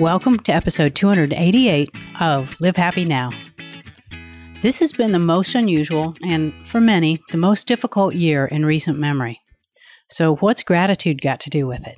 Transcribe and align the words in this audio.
Welcome 0.00 0.40
to 0.40 0.52
episode 0.52 0.94
288 0.94 1.90
of 2.20 2.60
Live 2.60 2.76
Happy 2.76 3.06
Now. 3.06 3.30
This 4.60 4.78
has 4.80 4.92
been 4.92 5.12
the 5.12 5.18
most 5.18 5.54
unusual 5.54 6.14
and, 6.22 6.52
for 6.68 6.82
many, 6.82 7.22
the 7.30 7.38
most 7.38 7.66
difficult 7.66 8.14
year 8.14 8.44
in 8.44 8.66
recent 8.66 8.98
memory. 8.98 9.40
So, 10.10 10.36
what's 10.36 10.62
gratitude 10.62 11.22
got 11.22 11.40
to 11.40 11.50
do 11.50 11.66
with 11.66 11.86
it? 11.86 11.96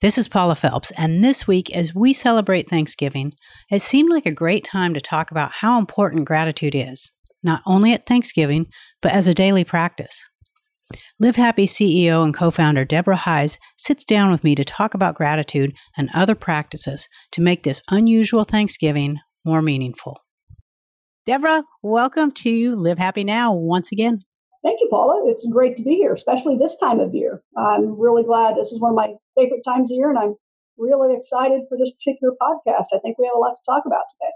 This 0.00 0.18
is 0.18 0.26
Paula 0.26 0.56
Phelps, 0.56 0.90
and 0.98 1.22
this 1.22 1.46
week, 1.46 1.70
as 1.70 1.94
we 1.94 2.12
celebrate 2.12 2.68
Thanksgiving, 2.68 3.34
it 3.70 3.80
seemed 3.80 4.10
like 4.10 4.26
a 4.26 4.32
great 4.32 4.64
time 4.64 4.92
to 4.94 5.00
talk 5.00 5.30
about 5.30 5.52
how 5.52 5.78
important 5.78 6.26
gratitude 6.26 6.74
is, 6.74 7.12
not 7.44 7.62
only 7.64 7.92
at 7.92 8.06
Thanksgiving, 8.06 8.66
but 9.00 9.12
as 9.12 9.28
a 9.28 9.34
daily 9.34 9.62
practice. 9.62 10.28
Live 11.20 11.36
Happy 11.36 11.66
CEO 11.66 12.24
and 12.24 12.34
co 12.34 12.50
founder 12.50 12.84
Deborah 12.84 13.16
Heisz 13.16 13.58
sits 13.76 14.04
down 14.04 14.30
with 14.30 14.44
me 14.44 14.54
to 14.54 14.64
talk 14.64 14.94
about 14.94 15.14
gratitude 15.14 15.74
and 15.96 16.10
other 16.14 16.34
practices 16.34 17.08
to 17.32 17.40
make 17.40 17.62
this 17.62 17.82
unusual 17.90 18.44
Thanksgiving 18.44 19.18
more 19.44 19.62
meaningful. 19.62 20.18
Deborah, 21.26 21.64
welcome 21.82 22.30
to 22.32 22.74
Live 22.76 22.98
Happy 22.98 23.24
Now 23.24 23.52
once 23.52 23.92
again. 23.92 24.18
Thank 24.64 24.80
you, 24.80 24.88
Paula. 24.90 25.22
It's 25.26 25.46
great 25.50 25.76
to 25.76 25.82
be 25.82 25.96
here, 25.96 26.12
especially 26.12 26.56
this 26.56 26.76
time 26.76 27.00
of 27.00 27.14
year. 27.14 27.42
I'm 27.56 27.98
really 27.98 28.22
glad 28.22 28.56
this 28.56 28.72
is 28.72 28.80
one 28.80 28.90
of 28.92 28.96
my 28.96 29.12
favorite 29.36 29.62
times 29.64 29.90
of 29.90 29.96
year, 29.96 30.10
and 30.10 30.18
I'm 30.18 30.34
really 30.78 31.16
excited 31.16 31.62
for 31.68 31.76
this 31.76 31.90
particular 31.92 32.34
podcast. 32.40 32.86
I 32.92 32.98
think 32.98 33.18
we 33.18 33.26
have 33.26 33.36
a 33.36 33.38
lot 33.38 33.54
to 33.54 33.60
talk 33.66 33.84
about 33.86 34.04
today. 34.12 34.32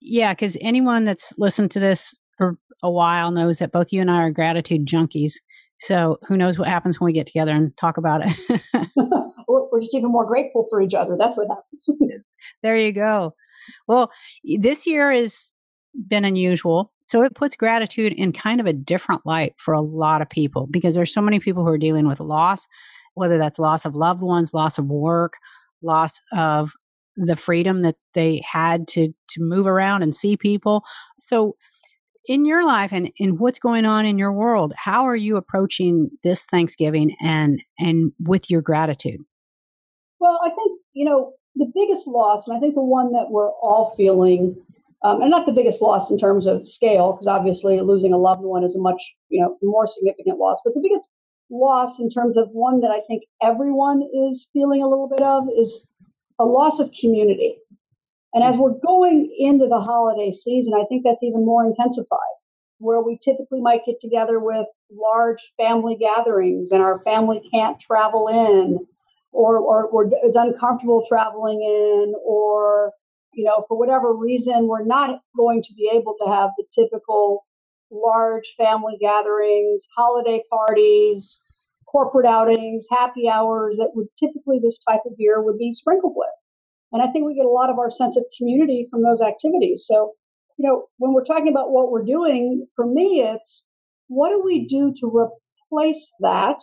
Yeah, 0.00 0.32
because 0.32 0.56
anyone 0.60 1.04
that's 1.04 1.32
listened 1.38 1.70
to 1.72 1.80
this 1.80 2.14
for 2.36 2.56
a 2.82 2.90
while 2.90 3.30
knows 3.30 3.58
that 3.58 3.72
both 3.72 3.92
you 3.92 4.00
and 4.00 4.10
I 4.10 4.22
are 4.22 4.30
gratitude 4.30 4.86
junkies. 4.86 5.34
So 5.80 6.18
who 6.26 6.36
knows 6.36 6.58
what 6.58 6.68
happens 6.68 7.00
when 7.00 7.06
we 7.06 7.12
get 7.12 7.26
together 7.26 7.52
and 7.52 7.76
talk 7.76 7.96
about 7.96 8.22
it? 8.24 8.60
We're 9.48 9.80
just 9.80 9.94
even 9.94 10.10
more 10.10 10.26
grateful 10.26 10.66
for 10.70 10.80
each 10.80 10.94
other. 10.94 11.16
That's 11.18 11.36
what 11.36 11.48
happens. 11.48 11.88
there 12.62 12.76
you 12.76 12.92
go. 12.92 13.34
Well, 13.86 14.10
this 14.42 14.86
year 14.86 15.12
has 15.12 15.52
been 16.08 16.24
unusual. 16.24 16.92
So 17.08 17.22
it 17.22 17.34
puts 17.34 17.56
gratitude 17.56 18.12
in 18.14 18.32
kind 18.32 18.60
of 18.60 18.66
a 18.66 18.72
different 18.72 19.24
light 19.24 19.54
for 19.58 19.74
a 19.74 19.80
lot 19.80 20.22
of 20.22 20.28
people 20.28 20.66
because 20.70 20.94
there's 20.94 21.12
so 21.12 21.20
many 21.20 21.38
people 21.38 21.62
who 21.62 21.70
are 21.70 21.78
dealing 21.78 22.08
with 22.08 22.20
loss, 22.20 22.66
whether 23.14 23.38
that's 23.38 23.58
loss 23.58 23.84
of 23.84 23.94
loved 23.94 24.22
ones, 24.22 24.54
loss 24.54 24.78
of 24.78 24.86
work, 24.86 25.34
loss 25.82 26.20
of 26.32 26.72
the 27.16 27.36
freedom 27.36 27.82
that 27.82 27.96
they 28.14 28.42
had 28.50 28.88
to 28.88 29.08
to 29.28 29.40
move 29.40 29.66
around 29.66 30.02
and 30.02 30.14
see 30.14 30.36
people. 30.36 30.84
So 31.18 31.56
in 32.28 32.44
your 32.44 32.64
life 32.64 32.92
and 32.92 33.12
in 33.16 33.38
what's 33.38 33.58
going 33.58 33.84
on 33.84 34.06
in 34.06 34.18
your 34.18 34.32
world, 34.32 34.72
how 34.76 35.04
are 35.04 35.16
you 35.16 35.36
approaching 35.36 36.10
this 36.22 36.44
Thanksgiving 36.44 37.16
and 37.20 37.62
and 37.78 38.12
with 38.20 38.50
your 38.50 38.62
gratitude? 38.62 39.22
Well, 40.18 40.40
I 40.44 40.50
think 40.50 40.80
you 40.92 41.04
know 41.04 41.32
the 41.54 41.70
biggest 41.74 42.06
loss, 42.06 42.46
and 42.46 42.56
I 42.56 42.60
think 42.60 42.74
the 42.74 42.82
one 42.82 43.12
that 43.12 43.26
we're 43.30 43.50
all 43.50 43.94
feeling, 43.96 44.56
um, 45.04 45.22
and 45.22 45.30
not 45.30 45.46
the 45.46 45.52
biggest 45.52 45.80
loss 45.80 46.10
in 46.10 46.18
terms 46.18 46.46
of 46.46 46.68
scale, 46.68 47.12
because 47.12 47.26
obviously 47.26 47.80
losing 47.80 48.12
a 48.12 48.18
loved 48.18 48.42
one 48.42 48.64
is 48.64 48.76
a 48.76 48.80
much 48.80 49.02
you 49.28 49.40
know 49.40 49.56
more 49.62 49.86
significant 49.86 50.38
loss, 50.38 50.60
but 50.64 50.74
the 50.74 50.82
biggest 50.82 51.10
loss 51.50 52.00
in 52.00 52.10
terms 52.10 52.36
of 52.36 52.48
one 52.50 52.80
that 52.80 52.90
I 52.90 53.00
think 53.06 53.22
everyone 53.42 54.02
is 54.12 54.48
feeling 54.52 54.82
a 54.82 54.88
little 54.88 55.08
bit 55.08 55.22
of 55.22 55.44
is 55.56 55.88
a 56.38 56.44
loss 56.44 56.80
of 56.80 56.90
community. 57.00 57.56
And 58.36 58.44
as 58.44 58.56
mm. 58.56 58.60
we're 58.60 58.78
going 58.78 59.34
into 59.38 59.66
the 59.66 59.80
holiday 59.80 60.30
season, 60.30 60.74
I 60.74 60.84
think 60.84 61.04
that's 61.04 61.22
even 61.22 61.44
more 61.44 61.64
intensified, 61.64 62.36
where 62.78 63.00
we 63.00 63.18
typically 63.18 63.62
might 63.62 63.86
get 63.86 63.98
together 63.98 64.38
with 64.38 64.66
large 64.92 65.54
family 65.56 65.96
gatherings 65.96 66.70
and 66.70 66.82
our 66.82 67.00
family 67.02 67.40
can't 67.50 67.80
travel 67.80 68.28
in 68.28 68.86
or, 69.32 69.58
or, 69.58 69.86
or 69.86 70.10
is 70.22 70.36
uncomfortable 70.36 71.06
traveling 71.08 71.62
in 71.62 72.14
or 72.24 72.92
you 73.32 73.44
know 73.44 73.64
for 73.68 73.76
whatever 73.76 74.14
reason 74.14 74.68
we're 74.68 74.84
not 74.84 75.20
going 75.36 75.62
to 75.62 75.74
be 75.74 75.90
able 75.92 76.14
to 76.24 76.30
have 76.30 76.50
the 76.56 76.64
typical 76.72 77.44
large 77.90 78.54
family 78.56 78.96
gatherings 79.00 79.86
holiday 79.94 80.40
parties 80.48 81.42
corporate 81.86 82.24
outings 82.24 82.86
happy 82.90 83.28
hours 83.28 83.76
that 83.76 83.90
would 83.94 84.06
typically 84.18 84.58
this 84.62 84.78
type 84.88 85.02
of 85.04 85.12
year 85.18 85.42
would 85.42 85.58
be 85.58 85.72
sprinkled 85.72 86.14
with 86.16 86.28
and 86.92 87.02
I 87.02 87.06
think 87.08 87.26
we 87.26 87.34
get 87.34 87.46
a 87.46 87.50
lot 87.50 87.70
of 87.70 87.78
our 87.78 87.90
sense 87.90 88.16
of 88.16 88.24
community 88.36 88.86
from 88.90 89.02
those 89.02 89.20
activities. 89.20 89.84
So, 89.86 90.12
you 90.56 90.68
know, 90.68 90.86
when 90.98 91.12
we're 91.12 91.24
talking 91.24 91.48
about 91.48 91.70
what 91.70 91.90
we're 91.90 92.04
doing, 92.04 92.66
for 92.76 92.86
me, 92.86 93.22
it's 93.22 93.66
what 94.08 94.30
do 94.30 94.42
we 94.44 94.66
do 94.66 94.94
to 95.00 95.06
replace 95.06 96.12
that 96.20 96.58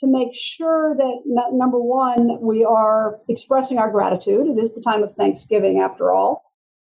to 0.00 0.06
make 0.06 0.30
sure 0.34 0.94
that 0.96 1.22
number 1.52 1.80
one, 1.80 2.40
we 2.40 2.64
are 2.64 3.18
expressing 3.28 3.78
our 3.78 3.90
gratitude. 3.90 4.46
It 4.46 4.60
is 4.60 4.72
the 4.72 4.80
time 4.80 5.02
of 5.02 5.14
Thanksgiving 5.16 5.80
after 5.80 6.12
all. 6.12 6.44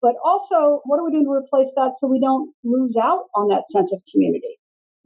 But 0.02 0.14
also, 0.24 0.80
what 0.84 0.98
are 0.98 1.04
we 1.04 1.12
doing 1.12 1.24
to 1.24 1.32
replace 1.32 1.72
that 1.76 1.94
so 1.94 2.06
we 2.06 2.20
don't 2.20 2.52
lose 2.64 2.96
out 2.96 3.24
on 3.34 3.48
that 3.48 3.68
sense 3.68 3.92
of 3.92 4.00
community? 4.12 4.58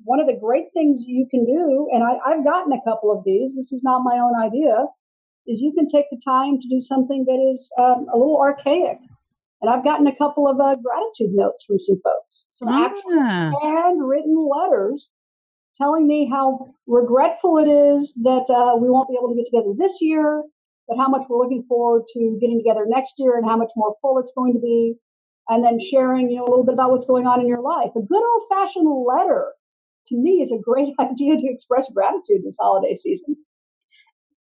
One 0.04 0.20
of 0.20 0.26
the 0.26 0.38
great 0.40 0.66
things 0.72 1.04
you 1.06 1.26
can 1.30 1.44
do, 1.44 1.88
and 1.92 2.02
I, 2.02 2.18
I've 2.24 2.44
gotten 2.44 2.72
a 2.72 2.82
couple 2.84 3.12
of 3.12 3.24
these, 3.24 3.54
this 3.54 3.72
is 3.72 3.82
not 3.82 4.02
my 4.04 4.18
own 4.18 4.34
idea, 4.40 4.86
is 5.46 5.60
you 5.60 5.72
can 5.72 5.88
take 5.88 6.06
the 6.10 6.20
time 6.24 6.60
to 6.60 6.68
do 6.68 6.80
something 6.80 7.24
that 7.26 7.52
is 7.52 7.70
um, 7.78 8.06
a 8.12 8.16
little 8.16 8.40
archaic. 8.40 8.98
And 9.60 9.70
I've 9.70 9.84
gotten 9.84 10.06
a 10.06 10.16
couple 10.16 10.46
of 10.46 10.60
uh, 10.60 10.76
gratitude 10.76 11.34
notes 11.34 11.64
from 11.66 11.80
some 11.80 12.00
folks, 12.04 12.48
some 12.52 12.68
ah. 12.68 12.86
actual 12.86 13.60
handwritten 13.62 14.36
letters 14.36 15.10
telling 15.76 16.06
me 16.06 16.28
how 16.30 16.74
regretful 16.86 17.58
it 17.58 17.68
is 17.68 18.14
that 18.22 18.46
uh, 18.50 18.76
we 18.76 18.88
won't 18.88 19.08
be 19.08 19.16
able 19.18 19.30
to 19.30 19.36
get 19.36 19.46
together 19.46 19.74
this 19.76 19.98
year, 20.00 20.42
but 20.86 20.96
how 20.96 21.08
much 21.08 21.24
we're 21.28 21.38
looking 21.38 21.64
forward 21.68 22.02
to 22.12 22.38
getting 22.40 22.58
together 22.58 22.84
next 22.86 23.14
year 23.18 23.36
and 23.36 23.44
how 23.44 23.56
much 23.56 23.70
more 23.74 23.94
full 24.00 24.18
it's 24.18 24.32
going 24.36 24.52
to 24.52 24.60
be. 24.60 24.94
And 25.48 25.62
then 25.62 25.78
sharing, 25.78 26.30
you 26.30 26.36
know, 26.36 26.44
a 26.44 26.48
little 26.48 26.64
bit 26.64 26.72
about 26.72 26.90
what's 26.90 27.06
going 27.06 27.26
on 27.26 27.38
in 27.40 27.46
your 27.46 27.60
life. 27.60 27.90
A 27.96 28.00
good 28.00 28.22
old 28.22 28.42
fashioned 28.48 28.88
letter 28.88 29.52
to 30.06 30.16
me 30.16 30.40
is 30.40 30.52
a 30.52 30.58
great 30.58 30.94
idea 31.00 31.36
to 31.36 31.46
express 31.46 31.88
gratitude 31.92 32.44
this 32.44 32.56
holiday 32.58 32.94
season. 32.94 33.36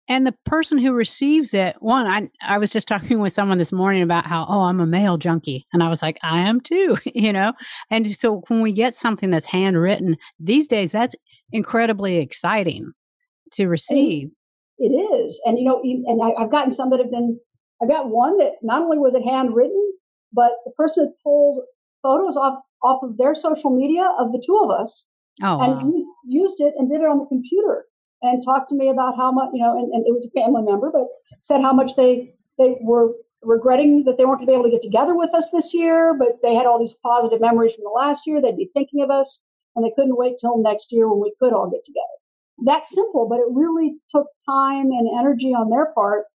And 0.09 0.27
the 0.27 0.35
person 0.45 0.79
who 0.79 0.93
receives 0.93 1.55
it, 1.55 1.77
one, 1.81 2.07
I, 2.07 2.29
I 2.43 2.59
was 2.59 2.71
just 2.71 2.89
talking 2.89 3.21
with 3.21 3.33
someone 3.33 3.59
this 3.59 3.73
morning 3.73 4.03
about 4.03 4.27
how, 4.27 4.47
oh, 4.49 4.63
I'm 4.63 4.81
a 4.81 4.87
mail 4.87 5.17
junkie. 5.17 5.67
And 5.73 5.83
I 5.83 5.89
was 5.89 6.03
like, 6.03 6.19
I 6.23 6.41
am 6.41 6.61
too, 6.61 6.97
you 7.15 7.33
know? 7.33 7.53
And 7.91 8.17
so 8.17 8.43
when 8.49 8.61
we 8.61 8.73
get 8.73 8.95
something 8.95 9.31
that's 9.31 9.47
handwritten 9.47 10.17
these 10.39 10.67
days, 10.67 10.93
that's 10.93 11.15
incredibly 11.53 12.19
exciting 12.19 12.93
to 13.53 13.69
receive. 13.69 14.29
It 14.79 14.89
is. 14.89 15.41
And, 15.45 15.59
you 15.59 15.65
know, 15.65 15.81
and 15.83 16.21
I, 16.23 16.41
have 16.41 16.51
gotten 16.51 16.71
some 16.71 16.91
that 16.91 16.99
have 16.99 17.11
been, 17.11 17.39
I 17.83 17.87
got 17.87 18.09
one 18.09 18.39
that 18.39 18.55
not 18.63 18.83
only 18.83 18.99
was 18.99 19.15
it 19.15 19.23
handwritten, 19.23 19.93
but 20.33 20.53
the 20.65 20.73
person 20.73 21.05
had 21.05 21.13
pulled 21.23 21.63
photos 22.03 22.37
off, 22.37 22.59
off 22.83 23.03
of 23.03 23.17
their 23.19 23.35
social 23.35 23.71
media 23.71 24.11
of 24.19 24.33
the 24.33 24.43
two 24.45 24.59
of 24.59 24.71
us 24.71 25.07
oh, 25.43 25.61
and 25.61 25.93
wow. 25.93 26.05
used 26.27 26.61
it 26.61 26.75
and 26.77 26.91
did 26.91 27.01
it 27.01 27.07
on 27.07 27.19
the 27.19 27.27
computer 27.27 27.85
and 28.23 28.43
talked 28.43 28.69
to 28.71 28.77
me 28.77 28.89
about 28.89 29.17
how 29.17 29.33
much, 29.33 29.51
you 29.53 29.63
know, 29.63 29.77
and, 29.79 29.93
and 29.93 30.07
it 30.07 30.13
was 30.13 30.27
a 30.27 30.31
family 30.31 30.63
member, 30.63 30.91
but 30.93 31.07
said 31.41 31.61
how 31.61 31.73
much 31.73 31.97
they 31.97 32.35
they 32.59 32.77
were 32.81 33.13
regretting 33.43 34.05
that 34.05 34.17
they 34.17 34.25
weren't 34.25 34.39
going 34.39 34.47
to 34.47 34.53
be 34.53 34.55
able 34.55 34.65
to 34.65 34.71
get 34.71 34.83
together 34.83 35.17
with 35.17 35.35
us 35.35 35.51
this 35.51 35.75
year, 35.75 36.15
but 36.17 36.41
they 36.43 36.55
had 36.55 36.67
all 36.67 36.79
these 36.79 36.95
positive 37.03 37.41
memories 37.41 37.75
from 37.75 37.85
the 37.85 37.91
last 37.91 38.23
year. 38.27 38.41
They'd 38.41 38.57
be 38.57 38.71
thinking 38.73 39.03
of 39.03 39.11
us, 39.11 39.41
and 39.75 39.85
they 39.85 39.93
couldn't 39.97 40.17
wait 40.17 40.39
till 40.41 40.59
next 40.59 40.93
year 40.93 41.09
when 41.09 41.21
we 41.21 41.35
could 41.41 41.53
all 41.53 41.69
get 41.69 41.85
together. 41.85 42.07
That's 42.65 42.95
simple, 42.95 43.29
but 43.29 43.41
it 43.41 43.47
really 43.51 43.97
took 44.11 44.27
time 44.49 44.91
and 44.93 45.09
energy 45.19 45.49
on 45.49 45.71
their 45.71 45.87
part. 45.95 46.27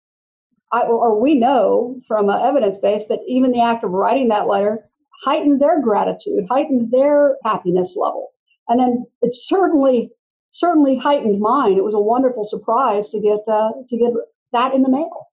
I, 0.72 0.82
or 0.82 1.20
we 1.20 1.36
know 1.36 2.00
from 2.08 2.28
uh, 2.28 2.42
evidence 2.44 2.78
base 2.78 3.04
that 3.04 3.20
even 3.28 3.52
the 3.52 3.62
act 3.62 3.84
of 3.84 3.92
writing 3.92 4.28
that 4.28 4.48
letter 4.48 4.88
heightened 5.24 5.60
their 5.60 5.80
gratitude, 5.80 6.46
heightened 6.50 6.90
their 6.90 7.36
happiness 7.44 7.94
level. 7.96 8.30
And 8.68 8.80
then 8.80 9.06
it 9.22 9.32
certainly 9.32 10.10
certainly 10.56 10.96
heightened 10.96 11.40
mine. 11.40 11.76
It 11.76 11.84
was 11.84 11.94
a 11.94 12.00
wonderful 12.00 12.44
surprise 12.44 13.10
to 13.10 13.20
get 13.20 13.40
uh, 13.48 13.72
to 13.88 13.96
get 13.96 14.12
that 14.52 14.74
in 14.74 14.82
the 14.82 14.90
mail. 14.90 15.26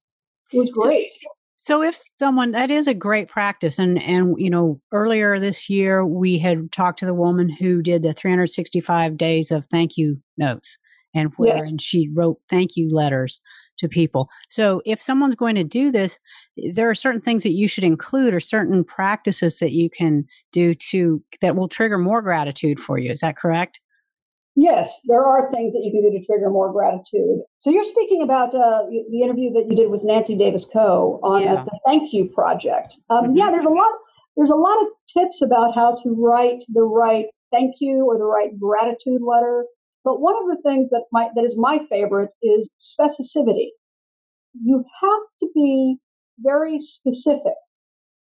It 0.51 0.59
was 0.59 0.71
great. 0.71 1.11
So 1.55 1.81
if 1.81 1.95
someone 1.95 2.51
that 2.51 2.69
is 2.69 2.87
a 2.87 2.93
great 2.93 3.29
practice 3.29 3.79
and 3.79 4.01
and 4.01 4.35
you 4.37 4.49
know 4.49 4.81
earlier 4.91 5.39
this 5.39 5.69
year 5.69 6.05
we 6.05 6.37
had 6.37 6.71
talked 6.71 6.99
to 6.99 7.05
the 7.05 7.13
woman 7.13 7.49
who 7.49 7.81
did 7.81 8.03
the 8.03 8.13
365 8.13 9.17
days 9.17 9.49
of 9.49 9.65
thank 9.65 9.97
you 9.97 10.21
notes 10.37 10.77
and 11.15 11.31
where 11.37 11.55
yes. 11.55 11.69
and 11.69 11.81
she 11.81 12.09
wrote 12.13 12.39
thank 12.49 12.75
you 12.75 12.89
letters 12.91 13.39
to 13.77 13.87
people. 13.87 14.29
So 14.49 14.81
if 14.85 15.01
someone's 15.01 15.35
going 15.35 15.55
to 15.55 15.63
do 15.63 15.91
this, 15.91 16.19
there 16.57 16.89
are 16.89 16.95
certain 16.95 17.21
things 17.21 17.43
that 17.43 17.51
you 17.51 17.67
should 17.67 17.83
include 17.83 18.33
or 18.33 18.39
certain 18.39 18.83
practices 18.83 19.59
that 19.59 19.71
you 19.71 19.89
can 19.89 20.25
do 20.51 20.73
to 20.91 21.23
that 21.41 21.55
will 21.55 21.69
trigger 21.69 21.97
more 21.97 22.21
gratitude 22.21 22.79
for 22.79 22.97
you. 22.97 23.09
Is 23.09 23.21
that 23.21 23.37
correct? 23.37 23.79
Yes, 24.55 25.01
there 25.05 25.23
are 25.23 25.49
things 25.49 25.73
that 25.73 25.81
you 25.83 25.91
can 25.91 26.03
do 26.03 26.17
to 26.17 26.25
trigger 26.25 26.49
more 26.49 26.71
gratitude. 26.71 27.39
So 27.57 27.71
you're 27.71 27.83
speaking 27.83 28.21
about 28.21 28.53
uh, 28.53 28.83
the 29.09 29.21
interview 29.21 29.51
that 29.53 29.65
you 29.67 29.75
did 29.75 29.89
with 29.89 30.03
Nancy 30.03 30.37
Davis 30.37 30.67
Kho 30.71 31.19
on 31.23 31.41
yeah. 31.41 31.63
the 31.63 31.79
Thank 31.85 32.13
You 32.13 32.25
Project. 32.25 32.95
Um, 33.09 33.25
mm-hmm. 33.25 33.37
Yeah, 33.37 33.49
there's 33.49 33.65
a 33.65 33.69
lot. 33.69 33.91
There's 34.37 34.51
a 34.51 34.55
lot 34.55 34.79
of 34.81 34.87
tips 35.15 35.41
about 35.41 35.75
how 35.75 35.95
to 36.03 36.15
write 36.17 36.63
the 36.69 36.83
right 36.83 37.25
thank 37.51 37.75
you 37.79 38.05
or 38.05 38.17
the 38.17 38.25
right 38.25 38.59
gratitude 38.59 39.21
letter. 39.21 39.65
But 40.03 40.21
one 40.21 40.35
of 40.35 40.49
the 40.49 40.61
things 40.67 40.89
that 40.89 41.05
my, 41.11 41.29
that 41.35 41.45
is 41.45 41.55
my 41.57 41.85
favorite 41.89 42.31
is 42.41 42.69
specificity. 42.79 43.69
You 44.61 44.83
have 45.01 45.21
to 45.39 45.49
be 45.53 45.97
very 46.39 46.79
specific 46.79 47.53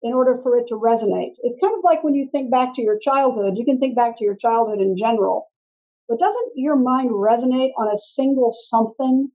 in 0.02 0.12
order 0.12 0.38
for 0.42 0.56
it 0.58 0.66
to 0.68 0.74
resonate. 0.74 1.32
It's 1.42 1.58
kind 1.60 1.74
of 1.76 1.82
like 1.82 2.04
when 2.04 2.14
you 2.14 2.28
think 2.30 2.50
back 2.50 2.74
to 2.76 2.82
your 2.82 2.98
childhood, 2.98 3.56
you 3.56 3.64
can 3.64 3.80
think 3.80 3.96
back 3.96 4.18
to 4.18 4.24
your 4.24 4.36
childhood 4.36 4.80
in 4.80 4.96
general, 4.96 5.48
but 6.08 6.18
doesn't 6.18 6.52
your 6.54 6.76
mind 6.76 7.10
resonate 7.10 7.72
on 7.78 7.88
a 7.88 7.96
single 7.96 8.52
something? 8.52 9.30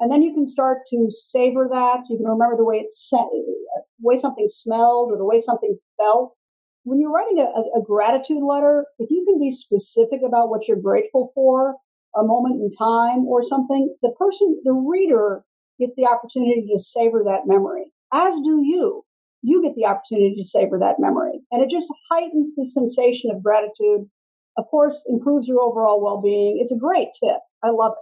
And 0.00 0.10
then 0.10 0.22
you 0.22 0.34
can 0.34 0.46
start 0.46 0.78
to 0.90 1.06
savor 1.10 1.68
that. 1.70 2.00
You 2.08 2.16
can 2.16 2.26
remember 2.26 2.56
the 2.56 2.64
way 2.64 2.78
it 2.78 2.92
the 3.10 3.76
way 4.00 4.16
something 4.16 4.46
smelled 4.46 5.12
or 5.12 5.16
the 5.16 5.24
way 5.24 5.38
something 5.38 5.78
felt. 5.96 6.36
When 6.84 7.00
you're 7.00 7.12
writing 7.12 7.38
a, 7.38 7.78
a 7.78 7.82
gratitude 7.82 8.42
letter, 8.42 8.86
if 8.98 9.10
you 9.10 9.24
can 9.24 9.38
be 9.38 9.50
specific 9.50 10.20
about 10.26 10.48
what 10.50 10.66
you're 10.66 10.76
grateful 10.76 11.30
for, 11.34 11.76
a 12.16 12.24
moment 12.24 12.60
in 12.60 12.70
time 12.70 13.26
or 13.26 13.42
something, 13.42 13.94
the 14.02 14.12
person, 14.18 14.60
the 14.64 14.72
reader 14.72 15.44
gets 15.78 15.94
the 15.96 16.06
opportunity 16.06 16.66
to 16.70 16.78
savor 16.78 17.22
that 17.24 17.46
memory, 17.46 17.84
as 18.12 18.34
do 18.40 18.62
you. 18.64 19.04
You 19.42 19.62
get 19.62 19.74
the 19.74 19.86
opportunity 19.86 20.36
to 20.36 20.44
savor 20.44 20.78
that 20.78 21.00
memory. 21.00 21.40
And 21.50 21.62
it 21.62 21.70
just 21.70 21.92
heightens 22.10 22.54
the 22.54 22.64
sensation 22.64 23.30
of 23.30 23.42
gratitude. 23.42 24.08
Of 24.56 24.66
course, 24.70 25.04
improves 25.08 25.48
your 25.48 25.60
overall 25.60 26.02
well 26.02 26.20
being. 26.20 26.58
It's 26.60 26.72
a 26.72 26.76
great 26.76 27.08
tip. 27.22 27.38
I 27.62 27.70
love 27.70 27.92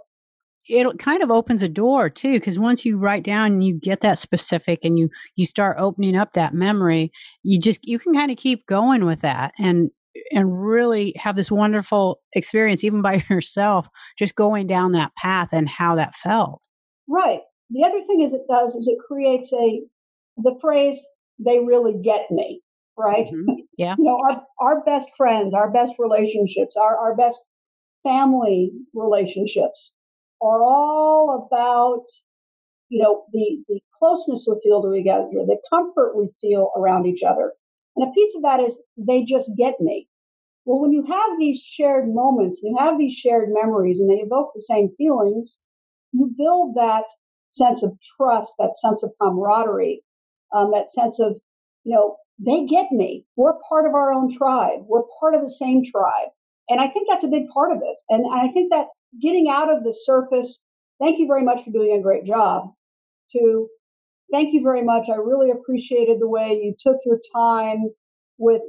it 0.69 0.85
it 0.85 0.99
kind 0.99 1.23
of 1.23 1.31
opens 1.31 1.63
a 1.63 1.69
door 1.69 2.09
too 2.09 2.33
because 2.33 2.59
once 2.59 2.85
you 2.85 2.97
write 2.97 3.23
down 3.23 3.53
and 3.53 3.63
you 3.63 3.73
get 3.73 4.01
that 4.01 4.19
specific 4.19 4.79
and 4.83 4.97
you 4.97 5.09
you 5.35 5.45
start 5.45 5.77
opening 5.79 6.15
up 6.15 6.33
that 6.33 6.53
memory 6.53 7.11
you 7.43 7.59
just 7.59 7.85
you 7.87 7.97
can 7.97 8.13
kind 8.13 8.31
of 8.31 8.37
keep 8.37 8.65
going 8.67 9.05
with 9.05 9.21
that 9.21 9.53
and 9.57 9.89
and 10.31 10.61
really 10.63 11.13
have 11.15 11.35
this 11.35 11.51
wonderful 11.51 12.19
experience 12.33 12.83
even 12.83 13.01
by 13.01 13.23
yourself 13.29 13.87
just 14.17 14.35
going 14.35 14.67
down 14.67 14.91
that 14.91 15.15
path 15.15 15.49
and 15.51 15.67
how 15.67 15.95
that 15.95 16.15
felt 16.15 16.61
right 17.07 17.41
the 17.71 17.83
other 17.83 18.01
thing 18.05 18.21
is 18.21 18.33
it 18.33 18.41
does 18.49 18.75
is 18.75 18.87
it 18.87 18.97
creates 19.07 19.51
a 19.53 19.81
the 20.37 20.57
phrase 20.61 21.03
they 21.39 21.59
really 21.59 21.93
get 22.03 22.29
me 22.29 22.61
right 23.01 23.27
mm-hmm. 23.27 23.61
yeah 23.77 23.95
you 23.97 24.03
know 24.03 24.17
our 24.17 24.43
our 24.59 24.83
best 24.83 25.09
friends 25.17 25.53
our 25.53 25.71
best 25.71 25.93
relationships 25.99 26.75
our 26.77 26.97
our 26.97 27.15
best 27.15 27.41
family 28.03 28.71
relationships 28.93 29.93
are 30.41 30.63
all 30.63 31.47
about 31.47 32.03
you 32.89 33.01
know 33.01 33.23
the 33.33 33.63
the 33.67 33.79
closeness 33.97 34.47
we 34.47 34.59
feel 34.63 34.81
to 34.81 34.93
each 34.93 35.07
other 35.07 35.27
the 35.45 35.59
comfort 35.69 36.15
we 36.15 36.29
feel 36.41 36.71
around 36.75 37.05
each 37.05 37.23
other 37.23 37.53
and 37.95 38.07
a 38.07 38.11
piece 38.13 38.35
of 38.35 38.43
that 38.43 38.59
is 38.59 38.79
they 38.97 39.23
just 39.23 39.51
get 39.57 39.79
me. 39.81 40.07
Well, 40.65 40.79
when 40.79 40.91
you 40.91 41.03
have 41.03 41.39
these 41.39 41.59
shared 41.61 42.07
moments, 42.07 42.61
you 42.63 42.75
have 42.77 42.97
these 42.97 43.13
shared 43.13 43.49
memories, 43.51 43.99
and 43.99 44.09
they 44.09 44.21
evoke 44.21 44.51
the 44.53 44.61
same 44.61 44.95
feelings, 44.95 45.57
you 46.11 46.33
build 46.37 46.75
that 46.75 47.05
sense 47.49 47.83
of 47.83 47.97
trust, 48.15 48.53
that 48.59 48.75
sense 48.75 49.03
of 49.03 49.11
camaraderie, 49.19 50.03
um, 50.53 50.71
that 50.71 50.89
sense 50.89 51.19
of, 51.19 51.35
you 51.83 51.95
know, 51.95 52.17
they 52.43 52.65
get 52.65 52.91
me. 52.91 53.25
We're 53.35 53.53
part 53.69 53.85
of 53.85 53.93
our 53.93 54.11
own 54.11 54.35
tribe. 54.35 54.79
We're 54.87 55.03
part 55.19 55.35
of 55.35 55.41
the 55.41 55.49
same 55.49 55.83
tribe. 55.83 56.29
And 56.69 56.79
I 56.79 56.87
think 56.87 57.07
that's 57.09 57.23
a 57.23 57.29
big 57.29 57.47
part 57.53 57.71
of 57.71 57.79
it. 57.83 57.97
And 58.09 58.25
I 58.33 58.51
think 58.51 58.71
that 58.71 58.87
getting 59.21 59.49
out 59.49 59.71
of 59.71 59.83
the 59.83 59.93
surface, 59.93 60.59
thank 60.99 61.19
you 61.19 61.27
very 61.27 61.43
much 61.43 61.63
for 61.63 61.71
doing 61.71 61.97
a 61.97 62.01
great 62.01 62.25
job, 62.25 62.71
to 63.31 63.67
thank 64.31 64.53
you 64.53 64.61
very 64.63 64.83
much. 64.83 65.09
I 65.09 65.17
really 65.17 65.51
appreciated 65.51 66.19
the 66.19 66.29
way 66.29 66.53
you 66.53 66.75
took 66.79 66.97
your 67.05 67.19
time 67.35 67.89
with 68.37 68.61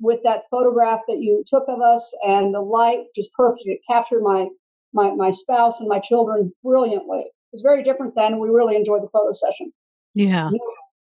with 0.00 0.20
that 0.22 0.44
photograph 0.48 1.00
that 1.08 1.20
you 1.20 1.42
took 1.48 1.64
of 1.66 1.80
us 1.80 2.14
and 2.24 2.54
the 2.54 2.60
light 2.60 3.06
just 3.16 3.32
perfect. 3.32 3.64
It 3.66 3.80
captured 3.90 4.22
my 4.22 4.46
my 4.92 5.12
my 5.14 5.30
spouse 5.30 5.80
and 5.80 5.88
my 5.88 5.98
children 5.98 6.52
brilliantly. 6.62 7.24
It's 7.52 7.62
very 7.62 7.82
different 7.82 8.14
than 8.14 8.38
we 8.38 8.48
really 8.48 8.76
enjoyed 8.76 9.02
the 9.02 9.08
photo 9.12 9.32
session. 9.32 9.72
Yeah. 10.14 10.50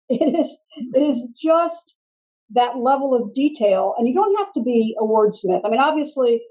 It 0.09 0.37
is 0.37 0.57
it 0.93 1.01
is 1.01 1.23
just 1.35 1.95
that 2.53 2.77
level 2.77 3.15
of 3.15 3.33
detail 3.33 3.95
and 3.97 4.07
you 4.07 4.13
don't 4.13 4.37
have 4.37 4.51
to 4.53 4.61
be 4.61 4.95
a 4.99 5.03
wordsmith. 5.03 5.61
I 5.65 5.69
mean 5.69 5.79
obviously 5.79 6.41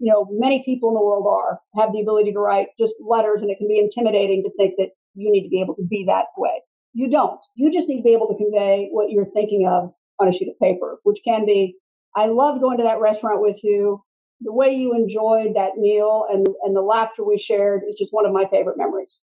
you 0.00 0.10
know, 0.10 0.26
many 0.32 0.62
people 0.64 0.88
in 0.88 0.94
the 0.94 1.04
world 1.04 1.26
are 1.30 1.60
have 1.76 1.92
the 1.92 2.00
ability 2.00 2.32
to 2.32 2.38
write 2.40 2.68
just 2.78 2.94
letters, 3.06 3.42
and 3.42 3.50
it 3.50 3.58
can 3.58 3.68
be 3.68 3.78
intimidating 3.78 4.42
to 4.42 4.50
think 4.56 4.74
that 4.78 4.90
you 5.14 5.30
need 5.30 5.44
to 5.44 5.50
be 5.50 5.60
able 5.60 5.76
to 5.76 5.84
be 5.88 6.04
that 6.08 6.26
way. 6.38 6.62
You 6.94 7.10
don't. 7.10 7.40
You 7.54 7.70
just 7.70 7.88
need 7.88 7.98
to 7.98 8.02
be 8.02 8.14
able 8.14 8.28
to 8.28 8.36
convey 8.36 8.88
what 8.90 9.10
you're 9.10 9.30
thinking 9.34 9.68
of 9.68 9.92
on 10.18 10.28
a 10.28 10.32
sheet 10.32 10.48
of 10.48 10.58
paper, 10.58 10.98
which 11.04 11.20
can 11.24 11.44
be, 11.46 11.76
I 12.16 12.26
love 12.26 12.60
going 12.60 12.78
to 12.78 12.84
that 12.84 13.00
restaurant 13.00 13.42
with 13.42 13.62
you. 13.62 14.02
The 14.40 14.52
way 14.52 14.70
you 14.74 14.94
enjoyed 14.94 15.54
that 15.54 15.76
meal 15.76 16.26
and, 16.30 16.46
and 16.62 16.74
the 16.74 16.80
laughter 16.80 17.22
we 17.24 17.38
shared 17.38 17.82
is 17.88 17.96
just 17.98 18.12
one 18.12 18.26
of 18.26 18.32
my 18.32 18.46
favorite 18.50 18.78
memories. 18.78 19.20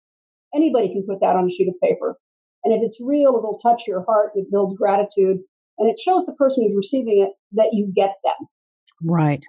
Anybody 0.55 0.89
can 0.91 1.05
put 1.07 1.21
that 1.21 1.35
on 1.35 1.47
a 1.47 1.51
sheet 1.51 1.69
of 1.69 1.75
paper. 1.81 2.17
And 2.63 2.73
if 2.73 2.81
it's 2.83 2.99
real, 3.01 3.35
it'll 3.37 3.59
touch 3.59 3.83
your 3.87 4.03
heart. 4.05 4.31
It 4.35 4.51
builds 4.51 4.77
gratitude 4.77 5.39
and 5.77 5.89
it 5.89 5.99
shows 5.99 6.25
the 6.25 6.33
person 6.33 6.63
who's 6.63 6.75
receiving 6.75 7.21
it 7.21 7.31
that 7.53 7.69
you 7.73 7.91
get 7.95 8.15
them. 8.23 8.47
Right. 9.03 9.43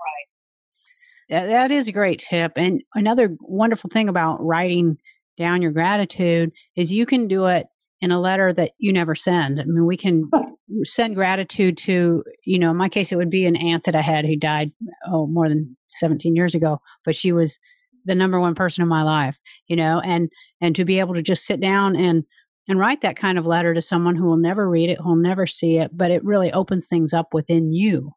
Right. 1.30 1.46
That 1.46 1.70
is 1.70 1.88
a 1.88 1.92
great 1.92 2.18
tip. 2.18 2.52
And 2.56 2.82
another 2.94 3.36
wonderful 3.40 3.90
thing 3.90 4.08
about 4.08 4.44
writing 4.44 4.98
down 5.36 5.62
your 5.62 5.72
gratitude 5.72 6.52
is 6.76 6.92
you 6.92 7.06
can 7.06 7.28
do 7.28 7.46
it 7.46 7.66
in 8.00 8.10
a 8.10 8.20
letter 8.20 8.52
that 8.52 8.72
you 8.78 8.92
never 8.92 9.14
send. 9.14 9.60
I 9.60 9.64
mean, 9.64 9.86
we 9.86 9.96
can 9.96 10.30
send 10.84 11.14
gratitude 11.14 11.78
to, 11.78 12.22
you 12.44 12.58
know, 12.58 12.70
in 12.70 12.76
my 12.76 12.88
case, 12.88 13.10
it 13.10 13.16
would 13.16 13.30
be 13.30 13.46
an 13.46 13.56
aunt 13.56 13.84
that 13.84 13.96
I 13.96 14.02
had 14.02 14.26
who 14.26 14.36
died, 14.36 14.70
oh, 15.06 15.26
more 15.26 15.48
than 15.48 15.76
17 15.86 16.36
years 16.36 16.54
ago, 16.54 16.80
but 17.04 17.16
she 17.16 17.32
was 17.32 17.58
the 18.04 18.14
number 18.14 18.38
one 18.38 18.54
person 18.54 18.82
in 18.82 18.88
my 18.88 19.02
life, 19.02 19.38
you 19.66 19.76
know, 19.76 20.00
and, 20.00 20.28
and 20.60 20.76
to 20.76 20.84
be 20.84 20.98
able 20.98 21.14
to 21.14 21.22
just 21.22 21.46
sit 21.46 21.60
down 21.60 21.96
and, 21.96 22.24
and 22.68 22.78
write 22.78 23.02
that 23.02 23.16
kind 23.16 23.38
of 23.38 23.46
letter 23.46 23.74
to 23.74 23.82
someone 23.82 24.16
who 24.16 24.24
will 24.24 24.36
never 24.36 24.68
read 24.68 24.90
it, 24.90 24.98
who 25.00 25.10
will 25.10 25.16
never 25.16 25.46
see 25.46 25.78
it, 25.78 25.90
but 25.96 26.10
it 26.10 26.24
really 26.24 26.52
opens 26.52 26.86
things 26.86 27.12
up 27.12 27.34
within 27.34 27.70
you. 27.70 28.12